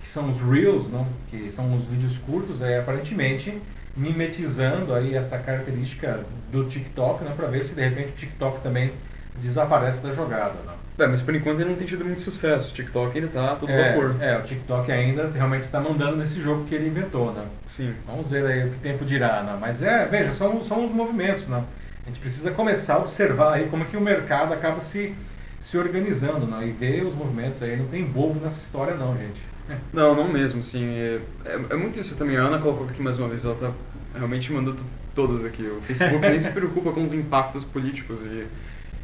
[0.00, 3.60] que são os reels, não, que são os vídeos curtos, é aparentemente
[3.96, 8.92] mimetizando aí essa característica do TikTok, né, para ver se de repente o TikTok também
[9.36, 10.79] desaparece da jogada, não.
[10.98, 12.72] É, mas por enquanto ele não tem tido muito sucesso.
[12.72, 14.16] O TikTok ainda tá todo é, vapor.
[14.20, 17.44] É, o TikTok ainda realmente está mandando nesse jogo que ele inventou, né?
[17.66, 17.94] Sim.
[18.06, 19.56] Vamos ver aí o que o tempo dirá, né?
[19.58, 21.64] Mas é, veja, são, são os movimentos, né?
[22.04, 25.14] A gente precisa começar a observar aí como que o mercado acaba se,
[25.58, 26.66] se organizando, né?
[26.66, 27.76] E ver os movimentos aí.
[27.76, 29.40] Não tem bobo nessa história não, gente.
[29.92, 30.90] Não, não mesmo, sim.
[30.96, 32.36] É, é, é muito isso também.
[32.36, 33.70] A Ana colocou aqui mais uma vez, ela tá
[34.16, 34.82] realmente mandando
[35.14, 35.62] todas aqui.
[35.62, 38.46] O Facebook nem se preocupa com os impactos políticos e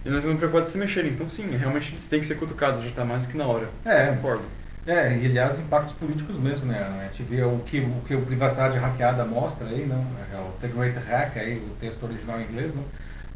[0.07, 1.11] e nós estamos preocupados de se mexerem.
[1.11, 3.69] Então, sim, realmente eles têm que ser cutucados, já está mais do que na hora.
[3.85, 4.45] É, concordo.
[4.87, 7.01] É, e aliás, impactos políticos mesmo, né?
[7.01, 10.07] A gente vê o que, o que o Privacidade Hackeada mostra aí, não?
[10.33, 12.85] É o The Great Hack, aí, o texto original em inglês, não?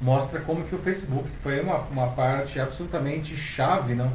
[0.01, 4.13] Mostra como que o Facebook foi uma, uma parte absolutamente chave, não?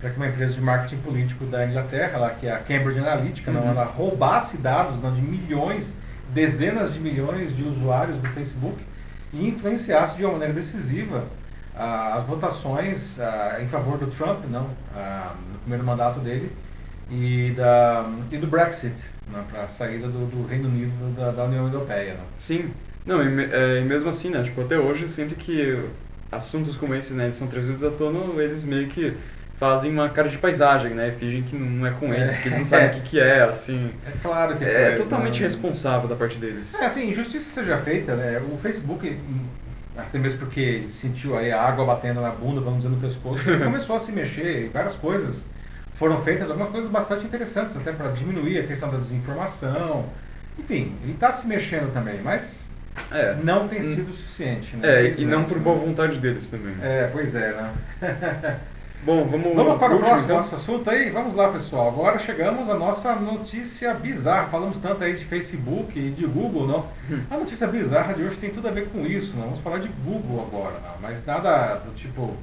[0.00, 3.50] Para que uma empresa de marketing político da Inglaterra, lá, que é a Cambridge Analytica,
[3.50, 3.60] uhum.
[3.60, 3.68] não?
[3.68, 5.12] Ela roubasse dados não?
[5.12, 5.98] de milhões,
[6.32, 8.78] dezenas de milhões de usuários do Facebook
[9.34, 11.26] e influenciasse de uma maneira decisiva
[11.82, 13.18] as votações
[13.60, 16.52] em favor do Trump, não, no primeiro mandato dele,
[17.10, 21.44] e, da, e do Brexit, né, para a saída do, do, Reino Unido da, da
[21.44, 22.14] União Europeia.
[22.14, 22.24] Não.
[22.38, 22.70] Sim,
[23.04, 25.82] não, e, é, e, mesmo assim, né, tipo, até hoje, sempre que
[26.30, 29.16] assuntos como esses né, eles são trazidos à tona, eles meio que
[29.58, 31.14] fazem uma cara de paisagem, né?
[31.18, 33.90] Fingem que não é com eles, que eles não sabem o que, que é, assim.
[34.06, 34.92] É claro que é.
[34.92, 35.46] É totalmente né?
[35.46, 36.74] responsável da parte deles.
[36.80, 38.40] É, assim, justiça seja feita, né?
[38.50, 39.18] O Facebook,
[40.02, 43.64] até mesmo porque sentiu aí a água batendo na bunda, vamos dizer, no pescoço, ele
[43.64, 45.48] começou a se mexer, várias coisas
[46.00, 50.06] foram feitas, algumas coisas bastante interessantes, até para diminuir a questão da desinformação.
[50.58, 52.70] Enfim, ele está se mexendo também, mas
[53.12, 53.36] é.
[53.44, 54.76] não tem sido suficiente.
[54.76, 55.06] Né?
[55.08, 56.74] É, e não por boa vontade deles também.
[56.82, 57.72] É, pois é, né?
[59.02, 60.36] Bom, vamos, vamos para o próximo então?
[60.36, 61.08] nosso assunto aí?
[61.08, 61.88] Vamos lá, pessoal.
[61.88, 64.48] Agora chegamos à nossa notícia bizarra.
[64.48, 66.86] Falamos tanto aí de Facebook e de Google, não?
[67.10, 67.22] Hum.
[67.30, 69.44] A notícia bizarra de hoje tem tudo a ver com isso, não?
[69.44, 71.00] Vamos falar de Google agora, não?
[71.00, 72.36] Mas nada do tipo...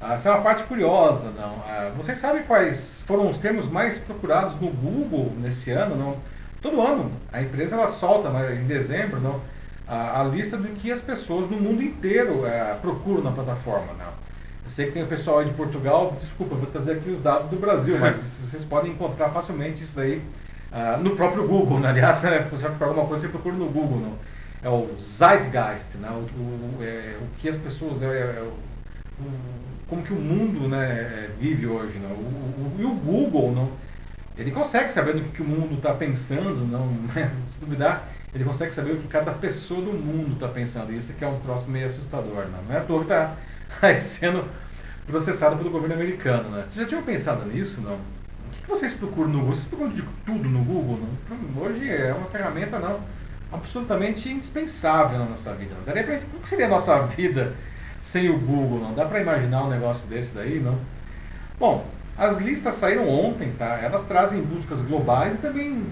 [0.00, 1.62] Ah, essa é uma parte curiosa, não?
[1.68, 6.16] Ah, vocês sabem quais foram os termos mais procurados no Google nesse ano, não?
[6.60, 9.40] Todo ano a empresa ela solta, em dezembro, não?
[9.86, 14.31] A, a lista do que as pessoas no mundo inteiro eh, procuram na plataforma, não?
[14.64, 17.48] Eu sei que tem o pessoal aí de Portugal, desculpa, vou trazer aqui os dados
[17.48, 20.22] do Brasil, mas vocês podem encontrar facilmente isso daí
[20.72, 21.80] uh, no próprio Google.
[21.80, 21.88] Né?
[21.88, 23.98] Aliás, né, você vai procurar alguma coisa, você procura no Google.
[23.98, 24.18] Não?
[24.62, 26.08] É o Zeitgeist, né?
[26.10, 28.02] o, o, é, o que as pessoas.
[28.02, 28.52] É, é, o,
[29.88, 31.98] como que o mundo né, é, vive hoje.
[31.98, 32.10] Não?
[32.10, 33.72] O, e o Google, não?
[34.36, 36.88] ele consegue saber do que, que o mundo está pensando, não,
[37.50, 40.92] se duvidar, ele consegue saber o que cada pessoa do mundo está pensando.
[40.92, 42.46] Isso que é um troço meio assustador.
[42.50, 43.34] Não, não é à toa que está
[43.98, 44.44] sendo
[45.06, 46.50] processado pelo governo americano.
[46.50, 46.64] Né?
[46.64, 47.98] Você já tinha pensado nisso, não?
[48.62, 49.54] que vocês procuram no Google?
[49.54, 51.00] Vocês procuram de tudo no Google?
[51.00, 51.62] Não?
[51.62, 53.00] Hoje é uma ferramenta não
[53.52, 55.74] absolutamente indispensável na nossa vida.
[55.74, 55.92] Não?
[55.92, 57.54] De repente, como seria a nossa vida
[58.00, 58.80] sem o Google?
[58.80, 60.78] Não dá para imaginar um negócio desse daí, não?
[61.58, 63.78] Bom, as listas saíram ontem, tá?
[63.82, 65.84] Elas trazem buscas globais e também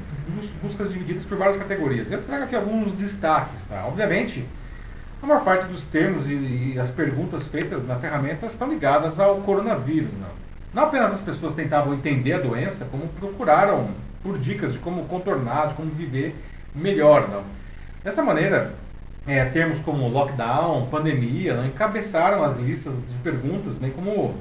[0.63, 2.11] buscas divididas por várias categorias.
[2.11, 3.85] Eu trago aqui alguns destaques, tá?
[3.87, 4.47] Obviamente,
[5.23, 9.37] a maior parte dos termos e, e as perguntas feitas na ferramenta estão ligadas ao
[9.43, 10.41] coronavírus, não?
[10.73, 13.91] Não apenas as pessoas tentavam entender a doença, como procuraram
[14.23, 16.37] por dicas de como contornar, de como viver
[16.75, 17.43] melhor, não?
[18.05, 18.75] Dessa maneira,
[19.27, 24.35] é, termos como lockdown, pandemia, não, encabeçaram as listas de perguntas, bem como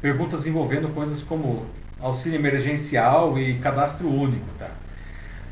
[0.00, 1.64] perguntas envolvendo coisas como
[2.00, 4.46] auxílio emergencial e cadastro único.
[4.58, 4.68] Tá?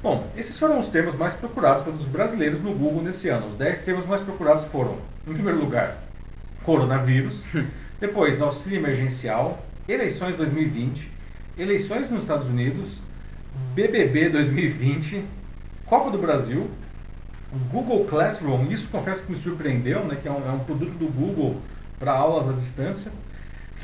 [0.05, 3.47] Bom, esses foram os termos mais procurados pelos brasileiros no Google nesse ano.
[3.47, 5.97] Os 10 termos mais procurados foram, em primeiro lugar,
[6.63, 7.47] coronavírus,
[7.99, 11.11] depois auxílio emergencial, eleições 2020,
[11.57, 12.99] eleições nos Estados Unidos,
[13.75, 15.25] BBB 2020,
[15.87, 16.71] Copa do Brasil,
[17.73, 21.07] Google Classroom, isso confesso que me surpreendeu, né, que é um, é um produto do
[21.07, 21.57] Google
[21.99, 23.11] para aulas à distância,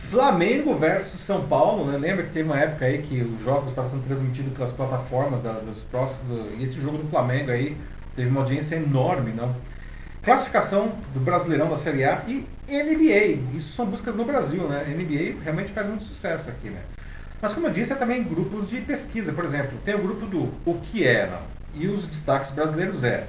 [0.08, 1.96] Flamengo versus São Paulo, né?
[1.96, 5.52] Lembra que teve uma época aí que os jogos estavam sendo transmitidos pelas plataformas da,
[5.52, 6.52] dos próximos.
[6.58, 7.76] E esse jogo do Flamengo aí
[8.16, 9.54] teve uma audiência enorme, não?
[10.22, 13.56] Classificação do Brasileirão da Série A e NBA.
[13.56, 14.84] Isso são buscas no Brasil, né?
[14.88, 16.80] NBA realmente faz muito sucesso aqui, né?
[17.40, 19.32] Mas como eu disse, é também grupos de pesquisa.
[19.32, 21.42] Por exemplo, tem o grupo do O que é, não?
[21.74, 23.26] E os destaques brasileiros é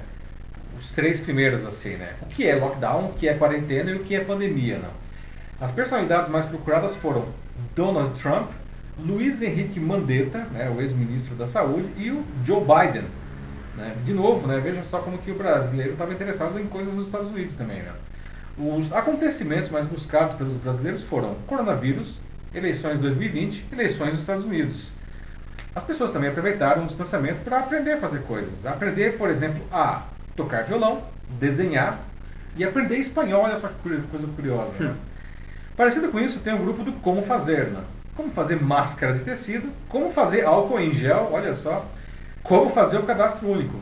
[0.78, 2.14] os três primeiros assim, né?
[2.22, 5.02] O que é lockdown, o que é quarentena e o que é pandemia, não?
[5.62, 7.24] As personalidades mais procuradas foram
[7.76, 8.50] Donald Trump,
[8.98, 13.04] Luiz Henrique Mandetta, né, o ex-ministro da Saúde, e o Joe Biden.
[13.76, 13.94] Né?
[14.04, 17.28] De novo, né, veja só como que o brasileiro estava interessado em coisas dos Estados
[17.30, 17.80] Unidos também.
[17.80, 17.92] Né?
[18.58, 22.20] Os acontecimentos mais buscados pelos brasileiros foram coronavírus,
[22.52, 24.90] eleições 2020, eleições dos Estados Unidos.
[25.76, 28.66] As pessoas também aproveitaram o distanciamento para aprender a fazer coisas.
[28.66, 30.02] Aprender, por exemplo, a
[30.34, 31.04] tocar violão,
[31.38, 32.00] desenhar
[32.56, 33.44] e aprender espanhol.
[33.44, 34.76] Olha só que coisa curiosa.
[34.80, 34.96] Né?
[35.76, 37.80] Parecido com isso, tem o um grupo do como fazer, né?
[38.14, 41.86] Como fazer máscara de tecido, como fazer álcool em gel, olha só,
[42.42, 43.80] como fazer o cadastro único.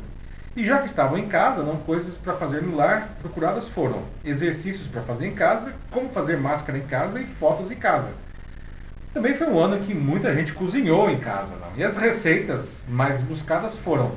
[0.57, 4.89] E já que estavam em casa, não coisas para fazer no lar, procuradas foram exercícios
[4.89, 8.13] para fazer em casa, como fazer máscara em casa e fotos em casa.
[9.13, 11.69] Também foi um ano que muita gente cozinhou em casa, não?
[11.77, 14.13] E as receitas mais buscadas foram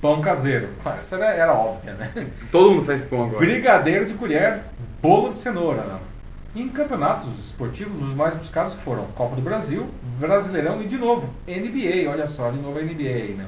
[0.00, 0.68] pão caseiro.
[1.00, 2.10] Essa era, era óbvia, né?
[2.50, 3.38] Todo mundo faz pão agora.
[3.38, 4.60] Brigadeiro de colher,
[5.00, 6.11] bolo de cenoura, não?
[6.54, 9.88] Em campeonatos esportivos, os mais buscados foram Copa do Brasil,
[10.18, 12.10] Brasileirão e, de novo, NBA.
[12.10, 13.36] Olha só, de novo a NBA.
[13.36, 13.46] Né?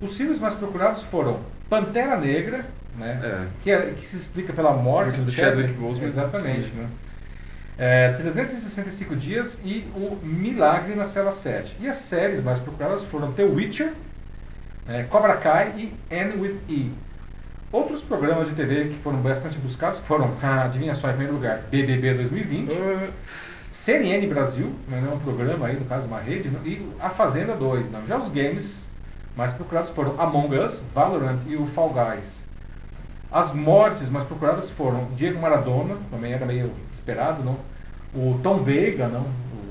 [0.00, 2.64] Os filmes mais procurados foram Pantera Negra,
[2.96, 3.20] né?
[3.24, 3.46] É.
[3.60, 6.06] Que, é, que, se explica pela morte do Chadwick Boseman.
[6.06, 6.70] Exatamente.
[6.72, 6.88] Né?
[7.78, 11.78] É, 365 Dias e o Milagre na Cela 7.
[11.80, 13.92] E as séries mais procuradas foram The Witcher,
[14.86, 16.92] é, Cobra Kai e End with E.
[17.72, 21.62] Outros programas de TV que foram bastante buscados foram, ah, adivinha só, em primeiro lugar,
[21.70, 22.70] BBB 2020,
[23.24, 27.90] CNN Brasil, né, é um programa aí, no caso uma rede, e A Fazenda 2.
[27.90, 28.04] Não.
[28.04, 28.90] Já os games
[29.34, 32.46] mais procurados foram Among Us, Valorant e o Fall Guys.
[33.30, 37.56] As mortes mais procuradas foram Diego Maradona, também era meio esperado, não?
[38.14, 39.24] o Tom Veiga, não?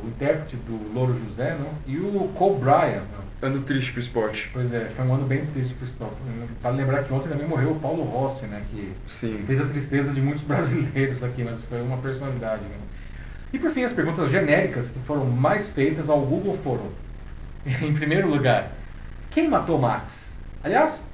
[0.04, 1.70] o intérprete do Louro José, não?
[1.86, 3.04] e o Cole Bryant.
[3.16, 3.21] Não?
[3.42, 4.50] Ano triste pro esporte.
[4.54, 6.16] Pois é, foi um ano bem triste pro esporte.
[6.62, 8.62] Vale lembrar que ontem também morreu o Paulo Rossi, né?
[8.70, 9.44] Que Sim.
[9.48, 12.62] fez a tristeza de muitos brasileiros aqui, mas foi uma personalidade.
[12.64, 12.76] Né?
[13.52, 16.86] E por fim, as perguntas genéricas que foram mais feitas ao Google foram:
[17.66, 18.72] em primeiro lugar,
[19.32, 20.38] quem matou Max?
[20.64, 21.10] Aliás,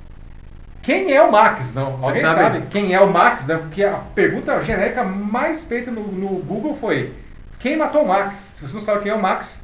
[0.82, 1.73] quem é o Max?
[1.73, 2.41] Não, alguém sabe?
[2.41, 2.67] sabe?
[2.69, 3.47] quem é o Max?
[3.47, 3.57] Né?
[3.57, 7.13] Porque a pergunta genérica mais feita no, no Google foi:
[7.59, 8.38] quem matou o Max?
[8.38, 9.61] Se você não sabe quem é o Max,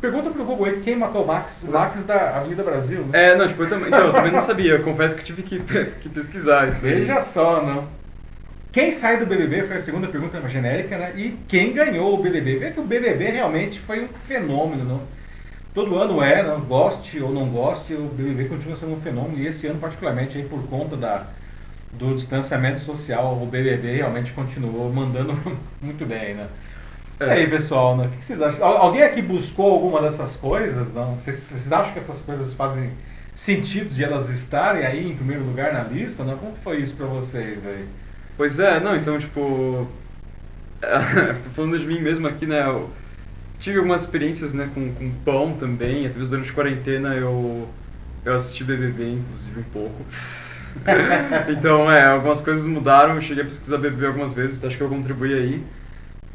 [0.00, 3.32] Pergunta pro Google aí quem matou o Max, o Max da Avenida Brasil, né?
[3.32, 5.58] É, não, tipo, eu também, então, eu também não sabia, eu confesso que tive que,
[6.00, 6.80] que pesquisar isso.
[6.80, 7.22] Veja aí.
[7.22, 7.86] só, não.
[8.72, 11.12] Quem sai do BBB foi a segunda pergunta genérica, né?
[11.16, 12.56] E quem ganhou o BBB?
[12.56, 15.00] Vê que o BBB realmente foi um fenômeno, não?
[15.74, 16.60] Todo ano é, não?
[16.60, 20.44] goste ou não goste, o BBB continua sendo um fenômeno e esse ano particularmente aí
[20.44, 21.26] por conta da
[21.92, 25.34] do distanciamento social, o BBB realmente continuou mandando
[25.80, 26.46] muito bem, né?
[27.18, 27.26] É.
[27.26, 28.06] E aí, pessoal, né?
[28.06, 28.66] o que vocês acham?
[28.66, 30.92] Alguém aqui buscou alguma dessas coisas?
[30.92, 31.16] Não?
[31.16, 32.90] Vocês, vocês acham que essas coisas fazem
[33.34, 36.24] sentido de elas estarem aí em primeiro lugar na lista?
[36.24, 36.36] Não?
[36.36, 37.86] Como foi isso para vocês aí?
[38.36, 39.88] Pois é, não, então, tipo.
[41.54, 42.66] falando de mim mesmo aqui, né?
[42.66, 42.90] Eu
[43.58, 46.06] tive algumas experiências né, com, com pão também.
[46.06, 47.66] Até mesmo durante a quarentena eu,
[48.26, 50.04] eu assisti BBB, inclusive, um pouco.
[51.48, 53.14] então, é, algumas coisas mudaram.
[53.14, 55.64] Eu cheguei a pesquisar BBB algumas vezes, acho que eu contribuí aí.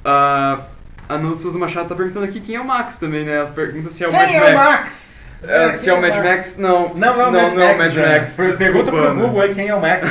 [0.05, 0.61] Uh,
[1.09, 3.35] A Nanda Souza Machado tá perguntando aqui quem é o Max também, né?
[3.37, 4.51] Ela pergunta se é o Quem Mad é Max.
[4.51, 5.21] o Max?
[5.43, 6.93] É, se é o Mad Max, não.
[6.93, 7.95] Não, é o Mad não, não é o Max.
[7.95, 8.07] Mad.
[8.07, 8.35] Max.
[8.37, 9.15] Per- Pergunta pro.
[9.15, 10.09] Google aí quem é o Max.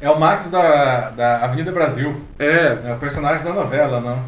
[0.00, 2.20] é o Max da, da Avenida Brasil.
[2.38, 2.78] É.
[2.86, 4.22] É o personagem da novela, não?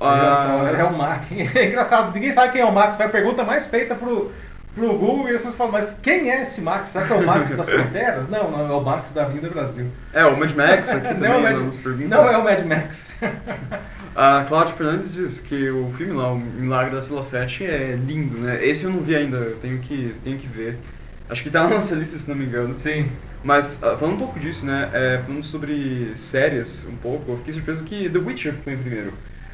[0.00, 1.26] Ah, só, é o Max.
[1.54, 2.96] É engraçado, ninguém sabe quem é o Max.
[2.96, 4.32] Foi a pergunta mais feita pro,
[4.74, 6.90] pro Google e as pessoas falam, mas quem é esse Max?
[6.90, 8.28] Será que é o Max das Panteras?
[8.28, 9.86] Não, não, é o Max da Avenida Brasil.
[10.12, 12.08] é, o Mad Max aqui Não é o Mad- pergunta.
[12.08, 13.16] Não é o Mad Max.
[14.16, 18.38] A Cláudia Fernandes diz que o filme lá, o Milagre da Cela 7, é lindo,
[18.38, 18.64] né?
[18.64, 20.78] Esse eu não vi ainda, eu tenho que, tenho que ver.
[21.28, 22.78] Acho que tá na nossa lista, se não me engano.
[22.78, 23.10] Sim.
[23.42, 24.88] Mas, ah, falando um pouco disso, né?
[24.92, 29.12] é, falando sobre séries um pouco, eu fiquei surpreso que The Witcher ficou em primeiro.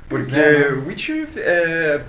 [0.08, 0.82] Porque é, né?
[0.86, 2.00] Witcher é.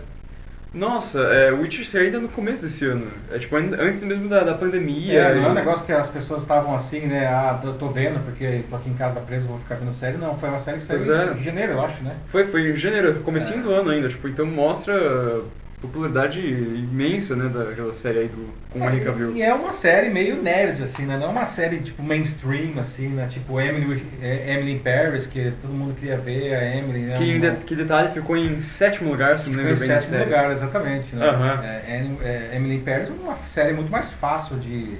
[0.74, 3.06] Nossa, é, Witcher saiu ainda no começo desse ano.
[3.30, 5.20] É tipo, an- antes mesmo da, da pandemia.
[5.20, 7.28] É, não é um negócio que as pessoas estavam assim, né?
[7.28, 10.16] Ah, tô, tô vendo porque tô aqui em casa preso, vou ficar vendo série.
[10.18, 11.34] Não, foi uma série que saiu Pois é.
[11.34, 12.16] em janeiro, eu acho, né?
[12.28, 13.64] Foi, foi em janeiro, comecinho É.
[13.64, 15.42] do ano ainda, tipo, então mostra
[15.82, 19.32] popularidade imensa, né, daquela série aí do, com o Henry Cavill.
[19.36, 21.18] E é uma série meio nerd, assim, né?
[21.18, 23.26] Não é uma série tipo mainstream, assim, né?
[23.28, 27.16] Tipo Emily, é, Emily in Paris, que todo mundo queria ver, a Emily, né?
[27.18, 29.90] Que, em Uma- que detalhe, ficou em sétimo lugar, se não me em lembro bem
[29.90, 30.38] das sétimo séries.
[30.40, 31.16] lugar, exatamente.
[31.16, 31.26] Né?
[31.28, 31.64] Aham.
[31.64, 34.96] É, Em- é, Emily in Paris é uma série muito mais fácil de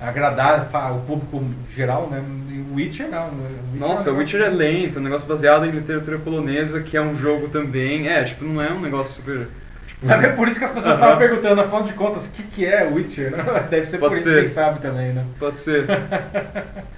[0.00, 1.42] agradar o público
[1.74, 2.22] geral, né?
[2.50, 3.32] E Witcher não.
[3.32, 3.48] né?
[3.72, 6.96] Witcher Nossa, é um o Witcher é lento, um negócio baseado em literatura polonesa, que
[6.96, 8.08] é um jogo também.
[8.08, 9.48] É, tipo, não é um negócio super.
[9.88, 12.64] Tipo, É por isso que as pessoas estavam perguntando, afinal de contas, o que, que
[12.64, 13.32] é Witcher?
[13.32, 13.44] né?
[13.68, 14.34] Deve ser Pode por isso ser.
[14.34, 15.24] que quem sabe também, né?
[15.38, 15.84] Pode ser.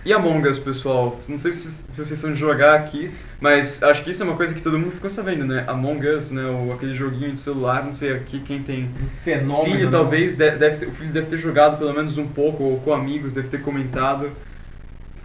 [0.04, 1.18] E Among Us, pessoal?
[1.28, 4.34] Não sei se, se vocês estão de jogar aqui, mas acho que isso é uma
[4.36, 5.62] coisa que todo mundo ficou sabendo, né?
[5.66, 6.42] Among Us, né?
[6.44, 9.66] O, aquele joguinho de celular, não sei aqui quem tem Um fenômeno.
[9.74, 9.90] filho, né?
[9.92, 12.94] talvez, deve, deve ter- o filho deve ter jogado pelo menos um pouco, ou com
[12.94, 14.30] amigos, deve ter comentado.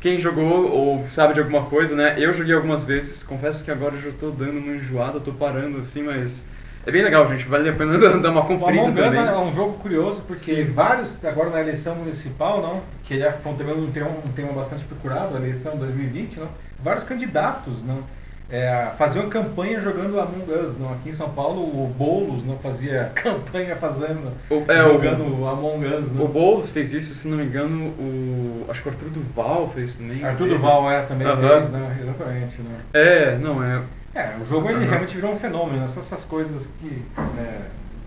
[0.01, 2.15] Quem jogou ou sabe de alguma coisa, né?
[2.17, 5.79] Eu joguei algumas vezes, confesso que agora eu já tô dando uma enjoada, tô parando
[5.79, 6.47] assim, mas
[6.86, 9.34] é bem legal, gente, vale a pena dar uma O conferida Among Us também.
[9.34, 10.66] é um jogo curioso porque Sim.
[10.72, 14.84] vários, agora na eleição municipal, não, que ele é- também um tema, um tema bastante
[14.86, 16.48] procurado, a eleição 2020, não,
[16.84, 17.99] vários candidatos não,
[18.48, 20.78] é, faziam campanha jogando Among Us.
[20.78, 25.48] Não, aqui em São Paulo, o Boulos não fazia campanha fazendo, O, é, o, jogando
[25.48, 26.12] Among Us.
[26.12, 26.28] o Não.
[26.28, 28.66] Boulos fez isso, se não me engano, o.
[28.70, 30.24] Acho que o Arthur Duval fez também.
[30.24, 31.57] Arthur Duval é, também Aham.
[31.57, 31.98] fez, né?
[32.03, 32.62] exatamente.
[32.62, 32.78] Né?
[32.94, 33.82] É, não, é.
[34.15, 35.87] É, o jogo ele realmente virou um fenômeno, né?
[35.87, 37.03] São essas coisas que,
[37.35, 37.61] né,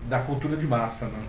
[0.09, 1.05] da cultura de massa.
[1.05, 1.19] Né?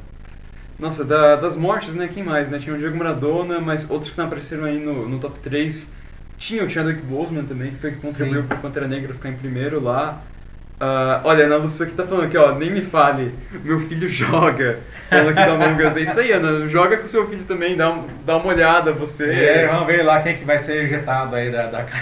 [0.78, 2.08] Nossa, da- das mortes, né?
[2.08, 2.58] Quem mais, né?
[2.58, 5.92] Tinha o Diego Maradona, mas outros que não apareceram aí no, no top 3.
[6.38, 9.78] Tinha o Chadwick Boseman também, que foi que contribuiu pro Pantera Negra ficar em primeiro
[9.82, 10.22] lá.
[10.82, 13.32] Ah, olha, a Ana Lúcia aqui tá falando aqui, ó, nem me fale,
[13.62, 14.78] meu filho joga.
[15.10, 15.96] Falando aqui da Among Us.
[15.96, 19.30] É isso aí, Ana, joga com seu filho também, dá, um- dá uma olhada, você.
[19.30, 21.84] É, vamos ver lá quem que vai ser ejetado aí da, da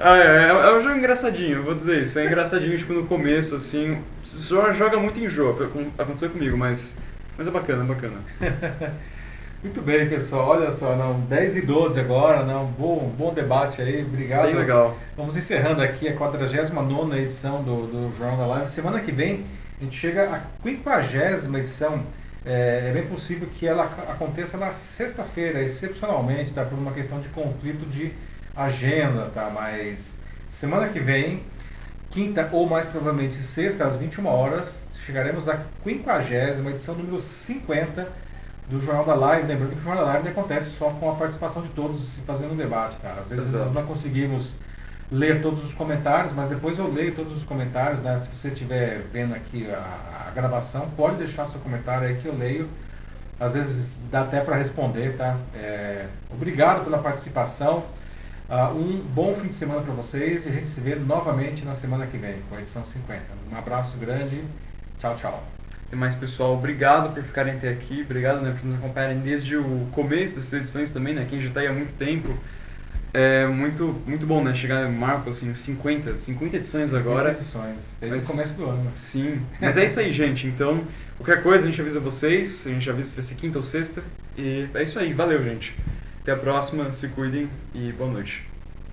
[0.00, 2.18] Ah, é, é, é um jogo engraçadinho, eu vou dizer isso.
[2.18, 3.98] É engraçadinho, tipo, no começo, assim.
[4.22, 6.98] Só joga muito enjoo, com- aconteceu comigo, mas.
[7.36, 8.16] Mas é bacana, é bacana.
[9.62, 10.50] Muito bem, pessoal.
[10.50, 14.04] Olha só, não, 10 e 12 agora, não, bom, bom debate aí.
[14.04, 14.46] Obrigado.
[14.46, 14.96] Bem legal.
[15.16, 18.68] Vamos encerrando aqui a 49 edição do, do Jornal da Live.
[18.70, 19.44] Semana que vem
[19.80, 22.04] a gente chega à 50 edição.
[22.46, 26.64] É, é bem possível que ela ac- aconteça na sexta-feira, excepcionalmente, tá?
[26.64, 28.12] Por uma questão de conflito de
[28.54, 29.50] agenda, tá?
[29.52, 31.42] Mas semana que vem,
[32.10, 38.08] quinta ou mais provavelmente sexta, às 21 horas, chegaremos à 50 edição número 50
[38.68, 39.46] do Jornal da Live.
[39.46, 42.56] Lembrando que o Jornal da Live acontece só com a participação de todos fazendo um
[42.56, 43.16] debate, tá?
[43.20, 43.64] Às vezes Exato.
[43.64, 44.54] nós não conseguimos
[45.10, 48.20] ler todos os comentários, mas depois eu leio todos os comentários, né?
[48.20, 52.36] Se você estiver vendo aqui a, a gravação, pode deixar seu comentário aí que eu
[52.36, 52.68] leio.
[53.40, 55.36] Às vezes dá até para responder, tá?
[55.54, 57.84] É, obrigado pela participação.
[58.50, 61.74] Ah, um bom fim de semana para vocês e a gente se vê novamente na
[61.74, 63.22] semana que vem, com a edição 50.
[63.52, 64.42] Um abraço grande.
[64.98, 65.57] Tchau, tchau.
[65.92, 68.02] Mais, pessoal, obrigado por ficarem até aqui.
[68.02, 71.26] Obrigado né, por nos acompanharem desde o começo dessas edições também, né?
[71.28, 72.36] Quem já está aí há muito tempo.
[73.14, 74.54] É muito, muito bom, né?
[74.54, 77.30] Chegar em marco, assim, 50, 50 edições agora.
[77.32, 78.92] edições, desde Mas- o começo do ano.
[78.96, 80.46] Sim, mas é isso aí, gente.
[80.46, 80.84] Então,
[81.16, 84.02] qualquer coisa a gente avisa vocês, a gente avisa se vai ser quinta ou sexta.
[84.36, 85.74] E é isso aí, valeu, gente.
[86.20, 88.46] Até a próxima, se cuidem e boa noite.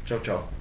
[0.06, 0.55] Tchau, tchau.